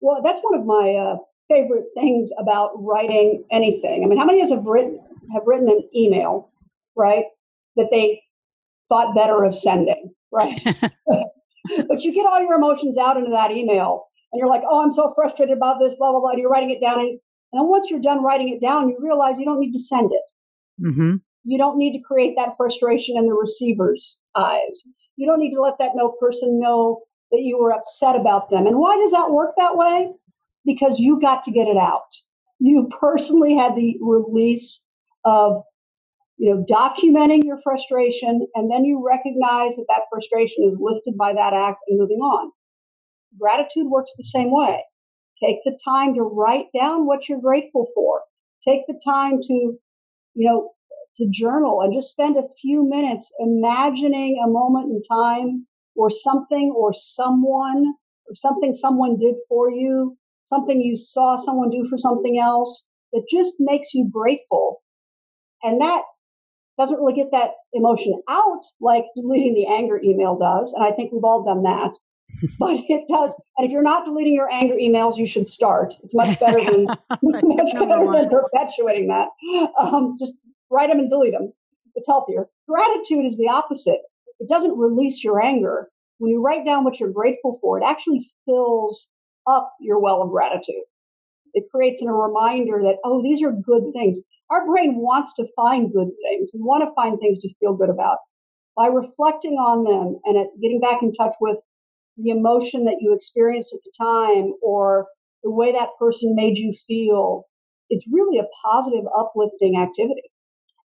Well, 0.00 0.20
that's 0.22 0.40
one 0.42 0.60
of 0.60 0.66
my 0.66 0.94
uh, 0.94 1.16
favorite 1.48 1.86
things 1.94 2.30
about 2.38 2.70
writing 2.76 3.44
anything. 3.50 4.04
I 4.04 4.06
mean, 4.06 4.18
how 4.18 4.26
many 4.26 4.40
of 4.40 4.46
us 4.46 4.52
have 4.52 4.64
written 4.64 5.00
have 5.32 5.42
written 5.46 5.68
an 5.68 5.88
email, 5.94 6.50
right? 6.96 7.24
That 7.76 7.88
they 7.90 8.22
thought 8.88 9.14
better 9.14 9.42
of 9.44 9.54
sending, 9.54 10.12
right? 10.30 10.60
but 11.88 12.02
you 12.02 12.12
get 12.12 12.26
all 12.26 12.40
your 12.42 12.54
emotions 12.54 12.96
out 12.96 13.16
into 13.16 13.30
that 13.30 13.50
email 13.50 14.06
and 14.32 14.38
you're 14.38 14.48
like, 14.48 14.62
oh, 14.68 14.82
I'm 14.82 14.92
so 14.92 15.12
frustrated 15.14 15.56
about 15.56 15.80
this, 15.80 15.94
blah, 15.94 16.10
blah, 16.10 16.20
blah. 16.20 16.30
And 16.30 16.38
you're 16.38 16.50
writing 16.50 16.70
it 16.70 16.80
down. 16.80 17.00
And, 17.00 17.08
and 17.08 17.60
then 17.60 17.68
once 17.68 17.90
you're 17.90 18.00
done 18.00 18.22
writing 18.22 18.48
it 18.48 18.60
down, 18.60 18.88
you 18.88 18.96
realize 19.00 19.38
you 19.38 19.44
don't 19.44 19.60
need 19.60 19.72
to 19.72 19.78
send 19.78 20.10
it. 20.12 20.86
Mm-hmm. 20.86 21.14
You 21.46 21.58
don't 21.58 21.78
need 21.78 21.94
to 21.98 22.04
create 22.04 22.34
that 22.38 22.56
frustration 22.58 23.18
in 23.18 23.26
the 23.26 23.34
receiver's 23.34 24.18
eyes. 24.36 24.82
You 25.16 25.26
don't 25.28 25.40
need 25.40 25.54
to 25.54 25.62
let 25.62 25.78
that 25.80 25.92
no 25.96 26.14
person 26.20 26.60
know 26.60 27.02
that 27.32 27.42
you 27.42 27.58
were 27.60 27.74
upset 27.74 28.16
about 28.16 28.50
them. 28.50 28.66
And 28.66 28.78
why 28.78 28.98
does 28.98 29.12
that 29.12 29.32
work 29.32 29.54
that 29.58 29.78
way? 29.78 30.12
Because 30.66 31.00
you 31.00 31.20
got 31.20 31.44
to 31.44 31.52
get 31.52 31.68
it 31.68 31.78
out. 31.78 32.02
You 32.60 32.90
personally 33.00 33.56
had 33.56 33.76
the 33.76 33.98
release 34.02 34.84
of 35.24 35.62
you 36.38 36.54
know, 36.54 36.64
documenting 36.68 37.44
your 37.44 37.60
frustration, 37.64 38.46
and 38.56 38.70
then 38.70 38.84
you 38.84 39.04
recognize 39.06 39.76
that 39.76 39.86
that 39.88 40.02
frustration 40.10 40.64
is 40.66 40.78
lifted 40.80 41.16
by 41.18 41.34
that 41.34 41.54
act 41.54 41.80
and 41.88 42.00
moving 42.00 42.18
on. 42.18 42.52
Gratitude 43.40 43.88
works 43.88 44.12
the 44.16 44.24
same 44.24 44.50
way. 44.52 44.82
Take 45.42 45.58
the 45.64 45.78
time 45.84 46.14
to 46.14 46.22
write 46.22 46.66
down 46.78 47.06
what 47.06 47.28
you're 47.28 47.40
grateful 47.40 47.88
for. 47.94 48.22
Take 48.64 48.86
the 48.88 49.00
time 49.04 49.40
to, 49.42 49.54
you 49.54 49.78
know, 50.36 50.72
to 51.16 51.28
journal 51.30 51.80
and 51.80 51.92
just 51.92 52.10
spend 52.10 52.36
a 52.36 52.48
few 52.60 52.88
minutes 52.88 53.32
imagining 53.38 54.40
a 54.44 54.48
moment 54.48 54.90
in 54.90 55.02
time 55.02 55.66
or 55.94 56.10
something 56.10 56.72
or 56.76 56.92
someone 56.92 57.94
or 58.28 58.34
something 58.34 58.72
someone 58.72 59.16
did 59.16 59.36
for 59.48 59.70
you, 59.70 60.16
something 60.42 60.80
you 60.80 60.96
saw 60.96 61.36
someone 61.36 61.70
do 61.70 61.86
for 61.88 61.98
something 61.98 62.38
else 62.38 62.84
that 63.12 63.24
just 63.30 63.54
makes 63.58 63.94
you 63.94 64.10
grateful. 64.12 64.82
And 65.62 65.80
that 65.80 66.02
doesn't 66.78 66.98
really 66.98 67.14
get 67.14 67.30
that 67.32 67.52
emotion 67.72 68.20
out 68.28 68.62
like 68.80 69.04
deleting 69.16 69.54
the 69.54 69.66
anger 69.66 70.00
email 70.02 70.38
does. 70.38 70.72
And 70.72 70.84
I 70.84 70.92
think 70.92 71.12
we've 71.12 71.24
all 71.24 71.44
done 71.44 71.62
that. 71.62 71.92
but 72.58 72.80
it 72.88 73.04
does. 73.08 73.34
And 73.56 73.66
if 73.66 73.72
you're 73.72 73.82
not 73.82 74.04
deleting 74.04 74.34
your 74.34 74.50
anger 74.50 74.74
emails, 74.74 75.16
you 75.16 75.26
should 75.26 75.48
start. 75.48 75.94
It's 76.02 76.14
much 76.14 76.38
better 76.38 76.60
than, 76.60 76.84
much 77.22 77.72
better 77.72 78.12
than 78.12 78.28
perpetuating 78.28 79.08
that. 79.08 79.28
Um, 79.78 80.16
just 80.18 80.32
write 80.70 80.90
them 80.90 80.98
and 80.98 81.10
delete 81.10 81.32
them. 81.32 81.52
It's 81.94 82.06
healthier. 82.06 82.48
Gratitude 82.68 83.24
is 83.24 83.36
the 83.36 83.48
opposite. 83.48 84.00
It 84.40 84.48
doesn't 84.48 84.78
release 84.78 85.24
your 85.24 85.42
anger. 85.42 85.88
When 86.18 86.30
you 86.30 86.42
write 86.42 86.64
down 86.64 86.84
what 86.84 87.00
you're 87.00 87.10
grateful 87.10 87.58
for, 87.60 87.78
it 87.78 87.84
actually 87.86 88.26
fills 88.44 89.08
up 89.46 89.72
your 89.80 90.00
well 90.00 90.22
of 90.22 90.30
gratitude. 90.30 90.82
It 91.54 91.70
creates 91.70 92.02
a 92.02 92.10
reminder 92.10 92.80
that, 92.84 92.98
oh, 93.04 93.22
these 93.22 93.42
are 93.42 93.52
good 93.52 93.92
things. 93.94 94.20
Our 94.50 94.66
brain 94.66 94.96
wants 94.96 95.32
to 95.34 95.46
find 95.56 95.92
good 95.92 96.10
things. 96.22 96.50
We 96.52 96.60
want 96.60 96.84
to 96.84 96.94
find 96.94 97.18
things 97.18 97.38
to 97.40 97.54
feel 97.60 97.74
good 97.74 97.90
about. 97.90 98.18
By 98.76 98.88
reflecting 98.88 99.54
on 99.54 99.84
them 99.84 100.20
and 100.24 100.48
getting 100.60 100.80
back 100.80 101.02
in 101.02 101.14
touch 101.14 101.34
with 101.40 101.58
the 102.18 102.30
emotion 102.30 102.84
that 102.84 102.98
you 103.00 103.14
experienced 103.14 103.74
at 103.74 103.80
the 103.84 103.92
time 103.98 104.52
or 104.62 105.06
the 105.42 105.50
way 105.50 105.72
that 105.72 105.96
person 105.98 106.34
made 106.34 106.58
you 106.58 106.74
feel, 106.86 107.46
it's 107.88 108.06
really 108.10 108.38
a 108.38 108.48
positive, 108.64 109.04
uplifting 109.16 109.78
activity. 109.78 110.30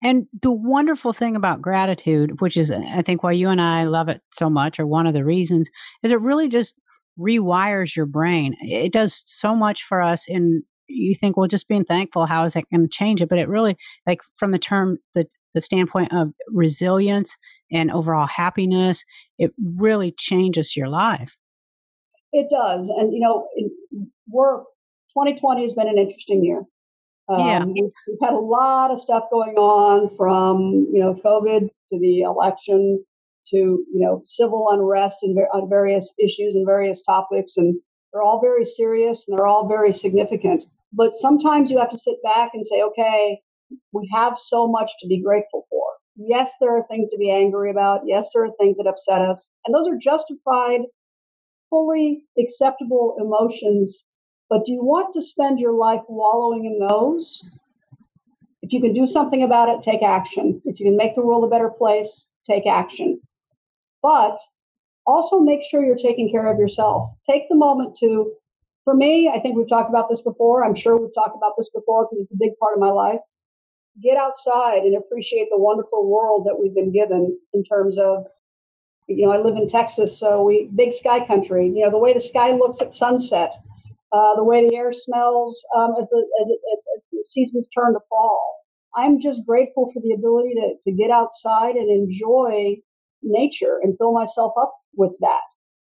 And 0.03 0.26
the 0.43 0.53
wonderful 0.53 1.12
thing 1.12 1.37
about 1.37 1.62
gratitude, 1.62 2.41
which 2.41 2.57
is, 2.57 2.71
uh, 2.71 2.83
I 2.93 3.03
think, 3.03 3.23
why 3.23 3.33
you 3.33 3.49
and 3.49 3.61
I 3.61 3.85
love 3.85 4.09
it 4.09 4.21
so 4.33 4.50
much, 4.50 4.79
or 4.79 4.87
one 4.87 5.07
of 5.07 5.15
the 5.15 5.25
reasons, 5.25 5.71
is 6.03 6.12
it 6.12 6.21
really 6.21 6.49
just 6.49 6.76
rewires 7.19 7.97
your 7.97 8.07
brain. 8.07 8.55
It 8.61 8.93
does 8.93 9.23
so 9.26 9.55
much 9.55 9.83
for 9.83 10.03
us 10.03 10.29
in 10.29 10.62
you 10.88 11.17
think 11.17 11.37
well 11.37 11.49
just 11.49 11.67
being 11.67 11.85
thankful 11.85 12.26
how 12.26 12.45
is 12.45 12.53
that 12.53 12.71
going 12.71 12.83
to 12.83 12.88
change 12.88 13.21
it? 13.21 13.29
But 13.29 13.38
it 13.38 13.49
really 13.49 13.76
like 14.07 14.21
from 14.37 14.53
the 14.53 14.59
term 14.59 14.99
the 15.15 15.26
the 15.55 15.62
standpoint 15.62 16.12
of 16.12 16.33
resilience 16.49 17.37
and 17.73 17.91
overall 17.91 18.26
happiness 18.26 19.05
it 19.38 19.53
really 19.76 20.12
changes 20.12 20.76
your 20.76 20.88
life. 20.88 21.37
It 22.33 22.49
does 22.50 22.88
and 22.88 23.12
you 23.12 23.21
know 23.21 23.49
we're 24.29 24.61
2020 25.15 25.62
has 25.62 25.75
been 25.75 25.88
an 25.88 25.99
interesting 25.99 26.45
year 26.45 26.62
um, 27.28 27.47
yeah. 27.47 27.64
we've 27.64 28.18
had 28.23 28.33
a 28.33 28.38
lot 28.38 28.90
of 28.90 28.99
stuff 29.00 29.25
going 29.30 29.56
on 29.56 30.14
from 30.16 30.87
you 30.92 31.00
know 31.00 31.14
covid 31.25 31.68
to 31.88 31.99
the 31.99 32.21
election 32.21 33.04
to 33.50 33.56
you 33.56 33.87
know 33.95 34.23
civil 34.25 34.68
unrest 34.71 35.18
and 35.23 35.37
on 35.52 35.68
various 35.68 36.12
issues 36.18 36.54
and 36.54 36.66
various 36.66 37.02
topics 37.02 37.56
and 37.56 37.78
they're 38.12 38.23
all 38.23 38.40
very 38.40 38.64
serious 38.64 39.26
and 39.28 39.37
they're 39.37 39.47
all 39.47 39.68
very 39.68 39.92
significant. 39.92 40.64
But 40.92 41.14
sometimes 41.14 41.71
you 41.71 41.78
have 41.78 41.90
to 41.90 41.99
sit 41.99 42.16
back 42.23 42.50
and 42.54 42.66
say 42.66 42.83
okay 42.83 43.40
we 43.92 44.09
have 44.14 44.38
so 44.38 44.68
much 44.68 44.92
to 45.00 45.09
be 45.09 45.23
grateful 45.23 45.66
for. 45.71 45.85
Yes 46.16 46.54
there 46.61 46.76
are 46.76 46.87
things 46.88 47.09
to 47.11 47.18
be 47.18 47.30
angry 47.30 47.71
about. 47.71 48.02
Yes 48.06 48.30
there 48.35 48.45
are 48.45 48.52
things 48.59 48.78
that 48.78 48.87
upset 48.87 49.23
us. 49.23 49.50
And 49.64 49.75
those 49.75 49.88
are 49.88 49.99
justified 49.99 50.83
fully 51.71 52.23
acceptable 52.38 53.16
emotions 53.21 54.06
but 54.49 54.65
do 54.65 54.73
you 54.73 54.85
want 54.85 55.12
to 55.15 55.23
spend 55.23 55.59
your 55.59 55.73
life 55.73 56.03
wallowing 56.09 56.65
in 56.65 56.79
those 56.79 57.45
if 58.62 58.73
you 58.73 58.81
can 58.81 58.93
do 58.93 59.07
something 59.07 59.43
about 59.43 59.69
it 59.69 59.83
take 59.83 60.03
action 60.03 60.61
if 60.65 60.81
you 60.81 60.87
can 60.87 60.97
make 60.97 61.15
the 61.15 61.23
world 61.23 61.45
a 61.45 61.49
better 61.49 61.71
place 61.71 62.29
take 62.47 62.67
action 62.67 63.21
but 64.03 64.38
also 65.07 65.41
make 65.41 65.62
sure 65.62 65.85
you're 65.85 65.97
taking 65.97 66.31
care 66.31 66.53
of 66.53 66.59
yourself. 66.59 67.09
Take 67.25 67.49
the 67.49 67.55
moment 67.55 67.97
to, 67.99 68.33
for 68.85 68.95
me, 68.95 69.31
I 69.33 69.41
think 69.41 69.57
we've 69.57 69.69
talked 69.69 69.88
about 69.88 70.09
this 70.09 70.21
before. 70.21 70.65
I'm 70.65 70.75
sure 70.75 70.97
we've 70.97 71.15
talked 71.15 71.37
about 71.37 71.53
this 71.57 71.71
before 71.71 72.07
because 72.07 72.25
it's 72.25 72.35
a 72.35 72.38
big 72.38 72.59
part 72.59 72.75
of 72.75 72.81
my 72.81 72.91
life. 72.91 73.21
Get 74.03 74.17
outside 74.17 74.83
and 74.83 74.97
appreciate 74.97 75.49
the 75.50 75.59
wonderful 75.59 76.07
world 76.07 76.47
that 76.47 76.59
we've 76.61 76.75
been 76.75 76.93
given 76.93 77.38
in 77.55 77.65
terms 77.65 77.99
of, 77.99 78.26
you 79.09 79.25
know, 79.25 79.33
I 79.33 79.38
live 79.38 79.57
in 79.57 79.69
Texas, 79.69 80.19
so 80.19 80.43
we, 80.43 80.69
big 80.75 80.93
sky 80.93 81.25
country, 81.25 81.67
you 81.67 81.85
know, 81.85 81.91
the 81.91 81.99
way 81.99 82.12
the 82.12 82.21
sky 82.21 82.50
looks 82.50 82.83
at 82.83 82.93
sunset, 82.93 83.55
uh, 84.12 84.36
the 84.36 84.44
way 84.44 84.68
the 84.68 84.76
air 84.76 84.92
smells 84.92 85.64
um, 85.76 85.94
as, 86.00 86.08
the, 86.08 86.26
as, 86.42 86.50
it, 86.50 86.60
the 87.12 87.25
seasons 87.26 87.68
turn 87.70 87.94
to 87.94 88.00
fall. 88.10 88.56
I'm 88.96 89.20
just 89.20 89.46
grateful 89.46 89.90
for 89.92 90.00
the 90.02 90.14
ability 90.14 90.54
to, 90.54 90.75
to 90.90 90.96
get 90.96 91.10
outside 91.10 91.76
and 91.76 91.90
enjoy 91.90 92.76
nature 93.22 93.78
and 93.82 93.96
fill 93.98 94.14
myself 94.14 94.54
up 94.60 94.75
with 94.96 95.16
that. 95.20 95.42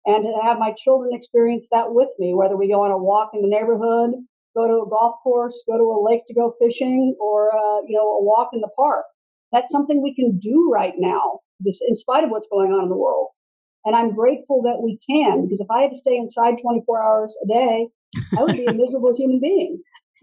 And 0.07 0.25
to 0.25 0.43
have 0.43 0.59
my 0.59 0.73
children 0.79 1.13
experience 1.15 1.69
that 1.73 1.93
with 1.95 2.11
me, 2.19 2.35
whether 2.35 2.57
we 2.57 2.69
go 2.69 2.83
on 2.83 2.93
a 2.93 2.99
walk 2.99 3.33
in 3.35 3.43
the 3.43 3.49
neighborhood, 3.49 4.13
go 4.57 4.67
to 4.69 4.83
a 4.87 4.91
golf 4.91 5.17
course, 5.23 5.65
go 5.69 5.79
to 5.79 5.85
a 5.85 6.03
lake 6.03 6.23
to 6.29 6.35
go 6.35 6.55
fishing, 6.61 7.17
or 7.21 7.55
uh, 7.55 7.83
you 7.87 7.97
know 7.97 8.09
a 8.19 8.25
walk 8.25 8.51
in 8.55 8.61
the 8.61 8.71
park. 8.77 9.05
That's 9.53 9.73
something 9.73 10.03
we 10.03 10.15
can 10.15 10.39
do 10.39 10.71
right 10.73 10.95
now, 10.99 11.41
just 11.65 11.85
in 11.89 11.97
spite 11.97 12.25
of 12.25 12.31
what's 12.31 12.49
going 12.49 12.73
on 12.73 12.85
in 12.85 12.91
the 12.91 12.97
world. 12.97 13.29
And 13.87 13.97
I'm 13.97 14.15
grateful 14.15 14.63
that 14.65 14.83
we 14.83 15.01
can, 15.11 15.43
because 15.43 15.61
if 15.61 15.69
I 15.73 15.83
had 15.83 15.93
to 15.93 15.99
stay 15.99 16.17
inside 16.17 16.57
24 16.63 17.03
hours 17.03 17.37
a 17.45 17.49
day, 17.49 17.89
I 18.39 18.43
would 18.43 18.57
be 18.57 18.67
a 18.67 18.73
miserable 18.73 19.15
human 19.17 19.41
being. 19.41 19.83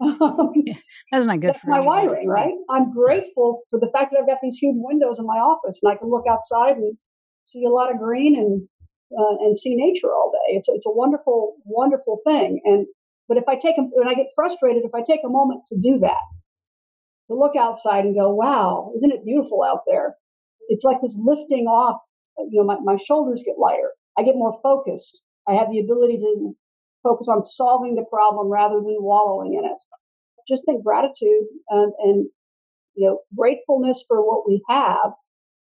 that's 1.12 1.26
not 1.26 1.40
good. 1.40 1.50
That's 1.50 1.64
my 1.64 1.80
wiring, 1.80 2.28
right? 2.28 2.54
I'm 2.70 2.92
grateful 2.92 3.62
for 3.70 3.78
the 3.78 3.90
fact 3.92 4.12
that 4.12 4.20
I've 4.20 4.26
got 4.26 4.38
these 4.42 4.56
huge 4.56 4.76
windows 4.78 5.18
in 5.18 5.26
my 5.26 5.36
office 5.36 5.80
and 5.82 5.92
I 5.92 5.96
can 5.96 6.10
look 6.10 6.24
outside 6.28 6.76
and 6.76 6.96
see 7.44 7.64
a 7.64 7.70
lot 7.70 7.92
of 7.92 7.98
green 7.98 8.36
and 8.36 8.68
uh, 9.16 9.36
and 9.44 9.56
see 9.56 9.74
nature 9.74 10.12
all 10.12 10.32
day. 10.32 10.56
It's 10.56 10.68
it's 10.68 10.86
a 10.86 10.92
wonderful, 10.92 11.56
wonderful 11.64 12.20
thing. 12.26 12.60
And 12.64 12.86
but 13.28 13.36
if 13.36 13.44
I 13.48 13.54
take 13.54 13.76
a, 13.78 13.82
when 13.82 14.08
I 14.08 14.14
get 14.14 14.26
frustrated, 14.34 14.82
if 14.84 14.94
I 14.94 15.02
take 15.02 15.20
a 15.24 15.28
moment 15.28 15.62
to 15.68 15.76
do 15.76 15.98
that, 16.00 16.20
to 17.28 17.34
look 17.34 17.56
outside 17.56 18.04
and 18.04 18.16
go, 18.16 18.34
wow, 18.34 18.92
isn't 18.96 19.12
it 19.12 19.24
beautiful 19.24 19.62
out 19.62 19.80
there? 19.86 20.16
It's 20.68 20.84
like 20.84 21.00
this 21.00 21.16
lifting 21.18 21.66
off. 21.66 22.00
You 22.38 22.60
know, 22.60 22.64
my, 22.64 22.78
my 22.82 22.96
shoulders 22.96 23.42
get 23.44 23.58
lighter. 23.58 23.92
I 24.18 24.22
get 24.22 24.34
more 24.34 24.58
focused. 24.62 25.22
I 25.46 25.54
have 25.54 25.70
the 25.70 25.80
ability 25.80 26.18
to 26.18 26.56
focus 27.02 27.28
on 27.28 27.44
solving 27.44 27.94
the 27.94 28.04
problem 28.04 28.48
rather 28.48 28.76
than 28.76 28.96
wallowing 29.00 29.54
in 29.54 29.64
it. 29.64 29.78
Just 30.48 30.64
think 30.66 30.84
gratitude 30.84 31.44
and, 31.68 31.92
and 31.98 32.26
you 32.94 33.06
know 33.06 33.20
gratefulness 33.36 34.04
for 34.06 34.26
what 34.26 34.46
we 34.46 34.62
have 34.68 35.12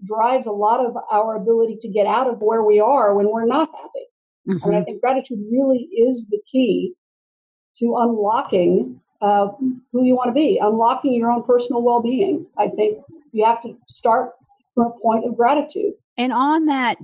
drives 0.06 0.48
a 0.48 0.52
lot 0.52 0.86
of 0.86 0.96
our 1.12 1.36
ability 1.36 1.78
to 1.82 1.90
get 1.90 2.08
out 2.08 2.28
of 2.28 2.40
where 2.40 2.64
we 2.64 2.80
are 2.80 3.14
when 3.16 3.30
we're 3.30 3.46
not 3.46 3.70
happy. 3.76 4.06
Mm-hmm. 4.48 4.66
I 4.66 4.70
mean, 4.70 4.82
I 4.82 4.84
think 4.84 5.02
gratitude 5.02 5.40
really 5.52 5.80
is 5.80 6.28
the 6.30 6.40
key 6.50 6.94
to 7.78 7.96
unlocking 7.98 9.02
uh, 9.22 9.48
who 9.92 10.06
you 10.06 10.16
want 10.16 10.30
to 10.30 10.34
be, 10.34 10.60
unlocking 10.62 11.14
your 11.14 11.32
own 11.32 11.44
personal 11.44 11.82
well-being. 11.82 12.46
I 12.58 12.70
think 12.70 13.00
you 13.32 13.46
have 13.46 13.62
to 13.64 13.78
start 13.90 14.32
from 14.74 14.88
a 14.88 15.00
point 15.02 15.26
of 15.26 15.36
gratitude. 15.36 15.94
And 16.18 16.32
on 16.32 16.66
that 16.68 16.98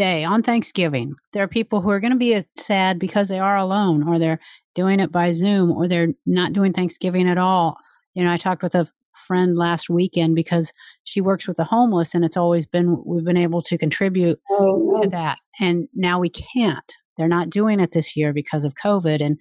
day 0.00 0.24
on 0.24 0.42
Thanksgiving, 0.42 1.14
there 1.34 1.42
are 1.42 1.48
people 1.48 1.82
who 1.82 1.90
are 1.90 2.00
going 2.00 2.12
to 2.12 2.18
be 2.18 2.34
uh, 2.34 2.42
sad 2.56 2.98
because 2.98 3.28
they 3.28 3.38
are 3.38 3.58
alone 3.58 4.08
or 4.08 4.18
they're 4.18 4.40
doing 4.74 4.98
it 4.98 5.12
by 5.12 5.30
Zoom 5.30 5.70
or 5.70 5.86
they're 5.86 6.14
not 6.24 6.54
doing 6.54 6.72
Thanksgiving 6.72 7.28
at 7.28 7.36
all. 7.36 7.76
You 8.14 8.24
know, 8.24 8.32
I 8.32 8.38
talked 8.38 8.62
with 8.62 8.74
a 8.74 8.88
friend 9.26 9.58
last 9.58 9.90
weekend 9.90 10.34
because 10.34 10.72
she 11.04 11.20
works 11.20 11.46
with 11.46 11.58
the 11.58 11.64
homeless 11.64 12.14
and 12.14 12.24
it's 12.24 12.36
always 12.36 12.64
been 12.64 13.02
we've 13.04 13.26
been 13.26 13.36
able 13.36 13.60
to 13.60 13.76
contribute 13.76 14.40
to 14.48 14.64
mm-hmm. 14.64 15.10
that 15.10 15.38
and 15.60 15.86
now 15.94 16.18
we 16.18 16.30
can't. 16.30 16.94
They're 17.18 17.28
not 17.28 17.50
doing 17.50 17.78
it 17.80 17.92
this 17.92 18.16
year 18.16 18.32
because 18.32 18.64
of 18.64 18.74
covid 18.82 19.20
and 19.20 19.38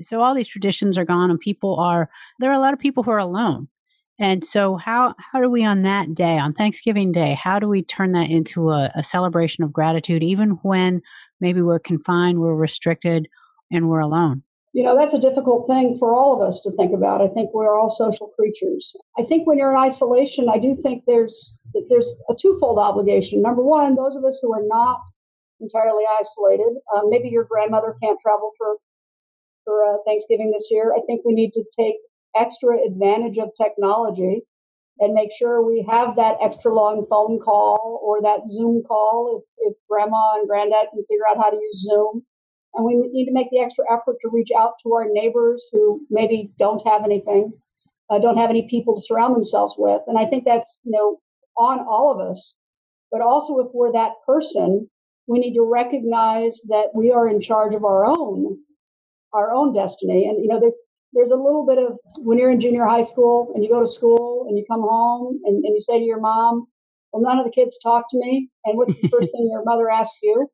so 0.00 0.20
all 0.20 0.34
these 0.34 0.48
traditions 0.48 0.98
are 0.98 1.04
gone 1.04 1.30
and 1.30 1.38
people 1.38 1.78
are 1.78 2.10
there 2.40 2.50
are 2.50 2.54
a 2.54 2.58
lot 2.58 2.72
of 2.72 2.80
people 2.80 3.04
who 3.04 3.12
are 3.12 3.18
alone 3.18 3.68
and 4.18 4.44
so, 4.44 4.76
how 4.76 5.14
how 5.18 5.40
do 5.40 5.50
we 5.50 5.64
on 5.64 5.82
that 5.82 6.14
day, 6.14 6.38
on 6.38 6.52
Thanksgiving 6.52 7.12
Day, 7.12 7.34
how 7.34 7.58
do 7.58 7.68
we 7.68 7.82
turn 7.82 8.12
that 8.12 8.30
into 8.30 8.70
a, 8.70 8.90
a 8.94 9.02
celebration 9.02 9.64
of 9.64 9.72
gratitude, 9.72 10.22
even 10.22 10.50
when 10.62 11.02
maybe 11.40 11.62
we're 11.62 11.78
confined, 11.78 12.38
we're 12.38 12.54
restricted, 12.54 13.28
and 13.70 13.88
we're 13.88 14.00
alone? 14.00 14.42
You 14.74 14.84
know, 14.84 14.96
that's 14.96 15.12
a 15.12 15.18
difficult 15.18 15.66
thing 15.66 15.98
for 15.98 16.14
all 16.14 16.34
of 16.34 16.46
us 16.46 16.60
to 16.60 16.70
think 16.72 16.94
about. 16.94 17.20
I 17.20 17.28
think 17.28 17.50
we're 17.52 17.78
all 17.78 17.90
social 17.90 18.28
creatures. 18.28 18.94
I 19.18 19.22
think 19.22 19.46
when 19.46 19.58
you're 19.58 19.72
in 19.72 19.78
isolation, 19.78 20.48
I 20.48 20.58
do 20.58 20.74
think 20.74 21.04
there's 21.06 21.58
there's 21.88 22.14
a 22.28 22.34
twofold 22.34 22.78
obligation. 22.78 23.42
Number 23.42 23.62
one, 23.62 23.96
those 23.96 24.16
of 24.16 24.24
us 24.24 24.38
who 24.42 24.52
are 24.52 24.64
not 24.64 25.00
entirely 25.60 26.04
isolated, 26.20 26.74
um, 26.94 27.08
maybe 27.08 27.28
your 27.28 27.44
grandmother 27.44 27.96
can't 28.02 28.18
travel 28.20 28.52
for 28.58 28.76
for 29.64 29.84
uh, 29.84 29.96
Thanksgiving 30.06 30.50
this 30.50 30.68
year. 30.70 30.92
I 30.94 31.00
think 31.06 31.22
we 31.24 31.34
need 31.34 31.52
to 31.52 31.64
take 31.78 31.96
extra 32.36 32.78
advantage 32.86 33.38
of 33.38 33.50
technology 33.54 34.42
and 34.98 35.14
make 35.14 35.30
sure 35.32 35.62
we 35.66 35.86
have 35.90 36.16
that 36.16 36.36
extra 36.42 36.74
long 36.74 37.06
phone 37.10 37.38
call 37.40 38.00
or 38.02 38.22
that 38.22 38.48
Zoom 38.48 38.82
call 38.86 39.42
if, 39.60 39.72
if 39.72 39.76
grandma 39.88 40.34
and 40.36 40.48
granddad 40.48 40.88
can 40.92 41.04
figure 41.08 41.24
out 41.30 41.38
how 41.38 41.50
to 41.50 41.56
use 41.56 41.82
Zoom. 41.82 42.24
And 42.74 42.84
we 42.86 42.96
need 42.96 43.26
to 43.26 43.32
make 43.32 43.50
the 43.50 43.60
extra 43.60 43.84
effort 43.92 44.16
to 44.22 44.30
reach 44.32 44.50
out 44.56 44.74
to 44.82 44.94
our 44.94 45.06
neighbors 45.10 45.68
who 45.72 46.00
maybe 46.10 46.52
don't 46.58 46.86
have 46.86 47.04
anything, 47.04 47.52
uh, 48.10 48.18
don't 48.18 48.38
have 48.38 48.50
any 48.50 48.68
people 48.68 48.94
to 48.94 49.02
surround 49.02 49.34
themselves 49.34 49.74
with. 49.76 50.02
And 50.06 50.18
I 50.18 50.26
think 50.26 50.44
that's, 50.44 50.80
you 50.84 50.92
know, 50.92 51.20
on 51.56 51.80
all 51.80 52.12
of 52.12 52.26
us. 52.26 52.56
But 53.10 53.20
also, 53.20 53.58
if 53.58 53.68
we're 53.74 53.92
that 53.92 54.12
person, 54.26 54.88
we 55.26 55.38
need 55.38 55.54
to 55.54 55.68
recognize 55.70 56.60
that 56.68 56.88
we 56.94 57.12
are 57.12 57.28
in 57.28 57.40
charge 57.40 57.74
of 57.74 57.84
our 57.84 58.06
own 58.06 58.58
our 59.34 59.52
own 59.52 59.72
destiny. 59.72 60.28
And 60.28 60.42
you 60.42 60.48
know, 60.48 60.60
there, 60.60 60.72
there's 61.12 61.30
a 61.30 61.36
little 61.36 61.66
bit 61.66 61.78
of 61.78 61.98
when 62.18 62.38
you're 62.38 62.50
in 62.50 62.60
junior 62.60 62.86
high 62.86 63.02
school 63.02 63.52
and 63.54 63.62
you 63.62 63.70
go 63.70 63.80
to 63.80 63.86
school 63.86 64.46
and 64.48 64.58
you 64.58 64.64
come 64.70 64.80
home 64.80 65.40
and, 65.44 65.64
and 65.64 65.74
you 65.74 65.80
say 65.80 65.98
to 65.98 66.04
your 66.04 66.20
mom, 66.20 66.66
well, 67.12 67.22
none 67.22 67.38
of 67.38 67.44
the 67.44 67.52
kids 67.52 67.78
talk 67.82 68.06
to 68.10 68.18
me. 68.18 68.48
And 68.64 68.78
what's 68.78 68.98
the 69.00 69.08
first 69.08 69.30
thing 69.32 69.48
your 69.52 69.64
mother 69.64 69.90
asks 69.90 70.18
you? 70.22 70.48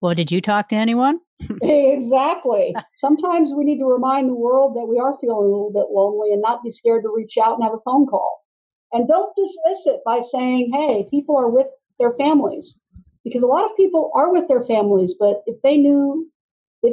Well, 0.00 0.14
did 0.14 0.32
you 0.32 0.40
talk 0.40 0.68
to 0.68 0.76
anyone? 0.76 1.20
exactly. 1.62 2.74
Sometimes 2.94 3.52
we 3.52 3.64
need 3.64 3.78
to 3.78 3.86
remind 3.86 4.28
the 4.28 4.34
world 4.34 4.76
that 4.76 4.86
we 4.86 4.98
are 4.98 5.16
feeling 5.20 5.36
a 5.36 5.48
little 5.48 5.72
bit 5.72 5.86
lonely 5.90 6.32
and 6.32 6.40
not 6.40 6.62
be 6.62 6.70
scared 6.70 7.02
to 7.02 7.12
reach 7.14 7.36
out 7.42 7.54
and 7.54 7.64
have 7.64 7.74
a 7.74 7.84
phone 7.84 8.06
call. 8.06 8.40
And 8.92 9.08
don't 9.08 9.34
dismiss 9.36 9.86
it 9.86 10.00
by 10.04 10.20
saying, 10.20 10.72
hey, 10.72 11.06
people 11.10 11.36
are 11.36 11.50
with 11.50 11.68
their 11.98 12.12
families. 12.12 12.78
Because 13.24 13.42
a 13.42 13.46
lot 13.46 13.64
of 13.64 13.76
people 13.76 14.10
are 14.14 14.32
with 14.32 14.48
their 14.48 14.62
families, 14.62 15.14
but 15.18 15.42
if 15.46 15.60
they 15.62 15.78
knew 15.78 16.30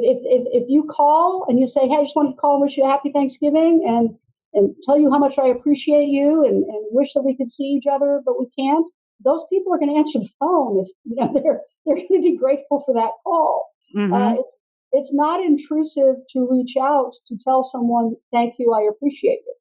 if, 0.00 0.18
if, 0.24 0.62
if 0.62 0.68
you 0.68 0.84
call 0.84 1.44
and 1.48 1.58
you 1.58 1.66
say, 1.66 1.86
hey, 1.86 1.96
I 1.96 2.02
just 2.02 2.16
want 2.16 2.34
to 2.34 2.40
call 2.40 2.54
and 2.54 2.62
wish 2.62 2.76
you 2.76 2.84
a 2.84 2.88
happy 2.88 3.12
Thanksgiving 3.12 3.84
and, 3.86 4.16
and 4.54 4.74
tell 4.82 4.98
you 4.98 5.10
how 5.10 5.18
much 5.18 5.38
I 5.38 5.48
appreciate 5.48 6.08
you 6.08 6.44
and, 6.44 6.64
and 6.64 6.86
wish 6.90 7.12
that 7.14 7.22
we 7.22 7.36
could 7.36 7.50
see 7.50 7.64
each 7.64 7.86
other, 7.90 8.22
but 8.24 8.38
we 8.38 8.48
can't, 8.58 8.86
those 9.24 9.44
people 9.50 9.72
are 9.72 9.78
going 9.78 9.90
to 9.90 9.98
answer 9.98 10.18
the 10.18 10.28
phone 10.40 10.80
if, 10.80 10.88
you 11.04 11.16
know, 11.16 11.32
they're, 11.34 11.60
they're 11.84 11.96
going 12.08 12.22
to 12.22 12.30
be 12.30 12.36
grateful 12.36 12.82
for 12.86 12.94
that 12.94 13.12
call. 13.24 13.68
Mm-hmm. 13.94 14.12
Uh, 14.12 14.34
it's, 14.34 14.52
it's 14.92 15.14
not 15.14 15.40
intrusive 15.40 16.16
to 16.30 16.48
reach 16.50 16.76
out 16.80 17.12
to 17.28 17.36
tell 17.42 17.64
someone, 17.64 18.14
thank 18.32 18.54
you, 18.58 18.72
I 18.72 18.88
appreciate 18.90 19.40
you. 19.46 19.54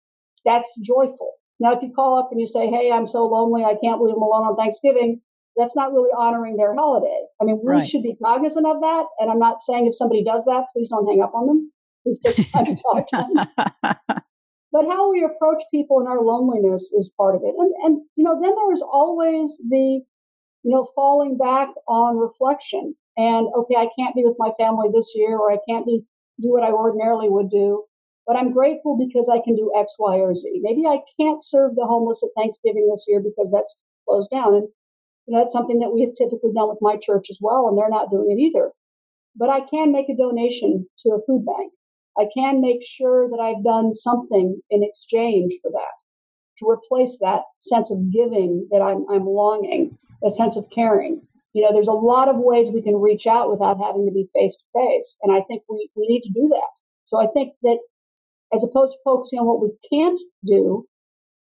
That's 0.46 0.80
joyful. 0.82 1.36
Now, 1.60 1.74
if 1.74 1.84
you 1.84 1.94
call 1.94 2.18
up 2.18 2.30
and 2.32 2.42
you 2.42 2.48
say, 2.48 2.68
Hey, 2.68 2.92
I'm 2.92 3.06
so 3.06 3.28
lonely, 3.28 3.64
I 3.64 3.76
can't 3.82 4.02
leave 4.02 4.16
them 4.16 4.24
alone 4.24 4.48
on 4.48 4.56
Thanksgiving, 4.56 5.22
that's 5.56 5.76
not 5.76 5.92
really 5.94 6.10
honoring 6.16 6.58
their 6.58 6.74
holiday. 6.74 7.26
I 7.42 7.46
mean, 7.46 7.60
we 7.64 7.74
right. 7.74 7.86
should 7.86 8.04
be 8.04 8.16
cognizant 8.24 8.66
of 8.66 8.82
that. 8.82 9.06
And 9.20 9.30
I'm 9.30 9.40
not 9.40 9.62
saying 9.62 9.88
if 9.88 9.96
somebody 9.96 10.24
does 10.24 10.46
that, 10.46 10.66
please 10.74 10.90
don't 10.90 11.08
hang 11.08 11.22
up 11.22 11.34
on 11.34 11.48
them. 11.48 11.72
Please 12.04 12.20
take 12.20 12.52
time 12.52 12.66
to 12.66 12.76
talk 12.76 13.08
to 13.08 13.18
them. 13.18 13.68
but 14.72 14.86
how 14.88 15.12
we 15.12 15.24
approach 15.24 15.64
people 15.72 16.00
in 16.00 16.08
our 16.08 16.22
loneliness 16.22 16.92
is 16.94 17.14
part 17.18 17.36
of 17.36 17.42
it. 17.44 17.54
And, 17.58 17.74
and, 17.84 18.02
you 18.16 18.24
know, 18.24 18.40
then 18.42 18.56
there 18.56 18.74
is 18.74 18.82
always 18.82 19.62
the, 19.70 20.02
you 20.64 20.72
know, 20.72 20.88
falling 20.96 21.38
back 21.38 21.70
on 21.88 22.18
reflection 22.18 22.96
and, 23.18 23.48
okay, 23.56 23.76
I 23.76 23.90
can't 24.00 24.16
be 24.16 24.24
with 24.24 24.38
my 24.40 24.52
family 24.58 24.90
this 24.94 25.12
year 25.16 25.38
or 25.38 25.52
I 25.52 25.58
can't 25.68 25.86
be, 25.86 26.06
do 26.42 26.50
what 26.50 26.64
I 26.64 26.72
ordinarily 26.72 27.30
would 27.30 27.50
do. 27.50 27.84
But 28.26 28.38
I'm 28.38 28.54
grateful 28.54 28.98
because 28.98 29.30
I 29.30 29.44
can 29.44 29.56
do 29.56 29.74
X, 29.76 29.96
Y, 30.00 30.16
or 30.16 30.34
Z. 30.34 30.60
Maybe 30.64 30.86
I 30.86 31.00
can't 31.20 31.44
serve 31.44 31.76
the 31.76 31.86
homeless 31.86 32.24
at 32.24 32.30
Thanksgiving 32.40 32.88
this 32.90 33.06
year 33.08 33.20
because 33.20 33.52
that's 33.52 33.82
closed 34.08 34.32
down. 34.32 34.56
And 34.56 34.68
know, 35.32 35.40
that's 35.40 35.54
something 35.54 35.80
that 35.80 35.94
we 35.94 36.02
have 36.02 36.14
typically 36.14 36.52
done 36.54 36.70
with 36.70 36.80
my 36.82 36.98
church 36.98 37.28
as 37.30 37.38
well, 37.42 37.68
and 37.68 37.78
they're 37.78 37.90
not 37.90 38.12
doing 38.12 38.30
it 38.30 38.42
either. 38.42 38.72
But 39.36 39.50
I 39.50 39.62
can 39.62 39.92
make 39.92 40.10
a 40.10 40.16
donation 40.16 40.88
to 41.00 41.10
a 41.12 41.24
food 41.26 41.46
bank. 41.46 41.72
I 42.18 42.28
can 42.34 42.60
make 42.60 42.82
sure 42.84 43.30
that 43.30 43.40
I've 43.40 43.64
done 43.64 43.94
something 43.94 44.60
in 44.70 44.84
exchange 44.84 45.54
for 45.62 45.72
that 45.72 45.96
to 46.58 46.70
replace 46.70 47.18
that 47.20 47.44
sense 47.58 47.92
of 47.92 48.12
giving 48.12 48.68
that 48.72 48.82
I'm, 48.82 49.06
I'm 49.10 49.26
longing, 49.26 49.98
that 50.22 50.36
sense 50.36 50.58
of 50.58 50.70
caring. 50.70 51.22
You 51.54 51.64
know, 51.64 51.74
there's 51.74 51.88
a 51.88 51.94
lot 51.94 52.30
of 52.30 52.38
ways 52.38 52.70
we 52.70 52.82
can 52.82 52.96
reach 52.96 53.28
out 53.28 53.50
without 53.50 53.80
having 53.84 54.06
to 54.06 54.12
be 54.12 54.30
face 54.34 54.56
to 54.56 54.80
face. 54.80 55.18
And 55.24 55.36
I 55.36 55.42
think 55.42 55.64
we, 55.70 55.90
we 55.96 56.08
need 56.08 56.22
to 56.22 56.34
do 56.34 56.50
that. 56.50 56.70
So 57.06 57.20
I 57.20 57.28
think 57.34 57.54
that 57.64 57.80
as 58.54 58.64
opposed 58.64 58.94
to 58.94 59.00
focusing 59.04 59.40
on 59.40 59.48
what 59.48 59.62
we 59.62 59.72
can't 59.92 60.20
do, 60.46 60.86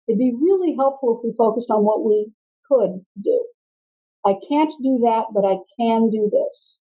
it'd 0.07 0.19
be 0.19 0.33
really 0.39 0.75
helpful 0.75 1.17
if 1.17 1.23
we 1.23 1.35
focused 1.37 1.71
on 1.71 1.83
what 1.83 2.03
we 2.03 2.31
could 2.69 3.05
do. 3.21 3.45
I 4.27 4.35
can't 4.49 4.71
do 4.83 4.99
that, 5.03 5.27
but 5.33 5.45
I 5.45 5.55
can 5.79 6.09
do 6.09 6.29
this. 6.31 6.79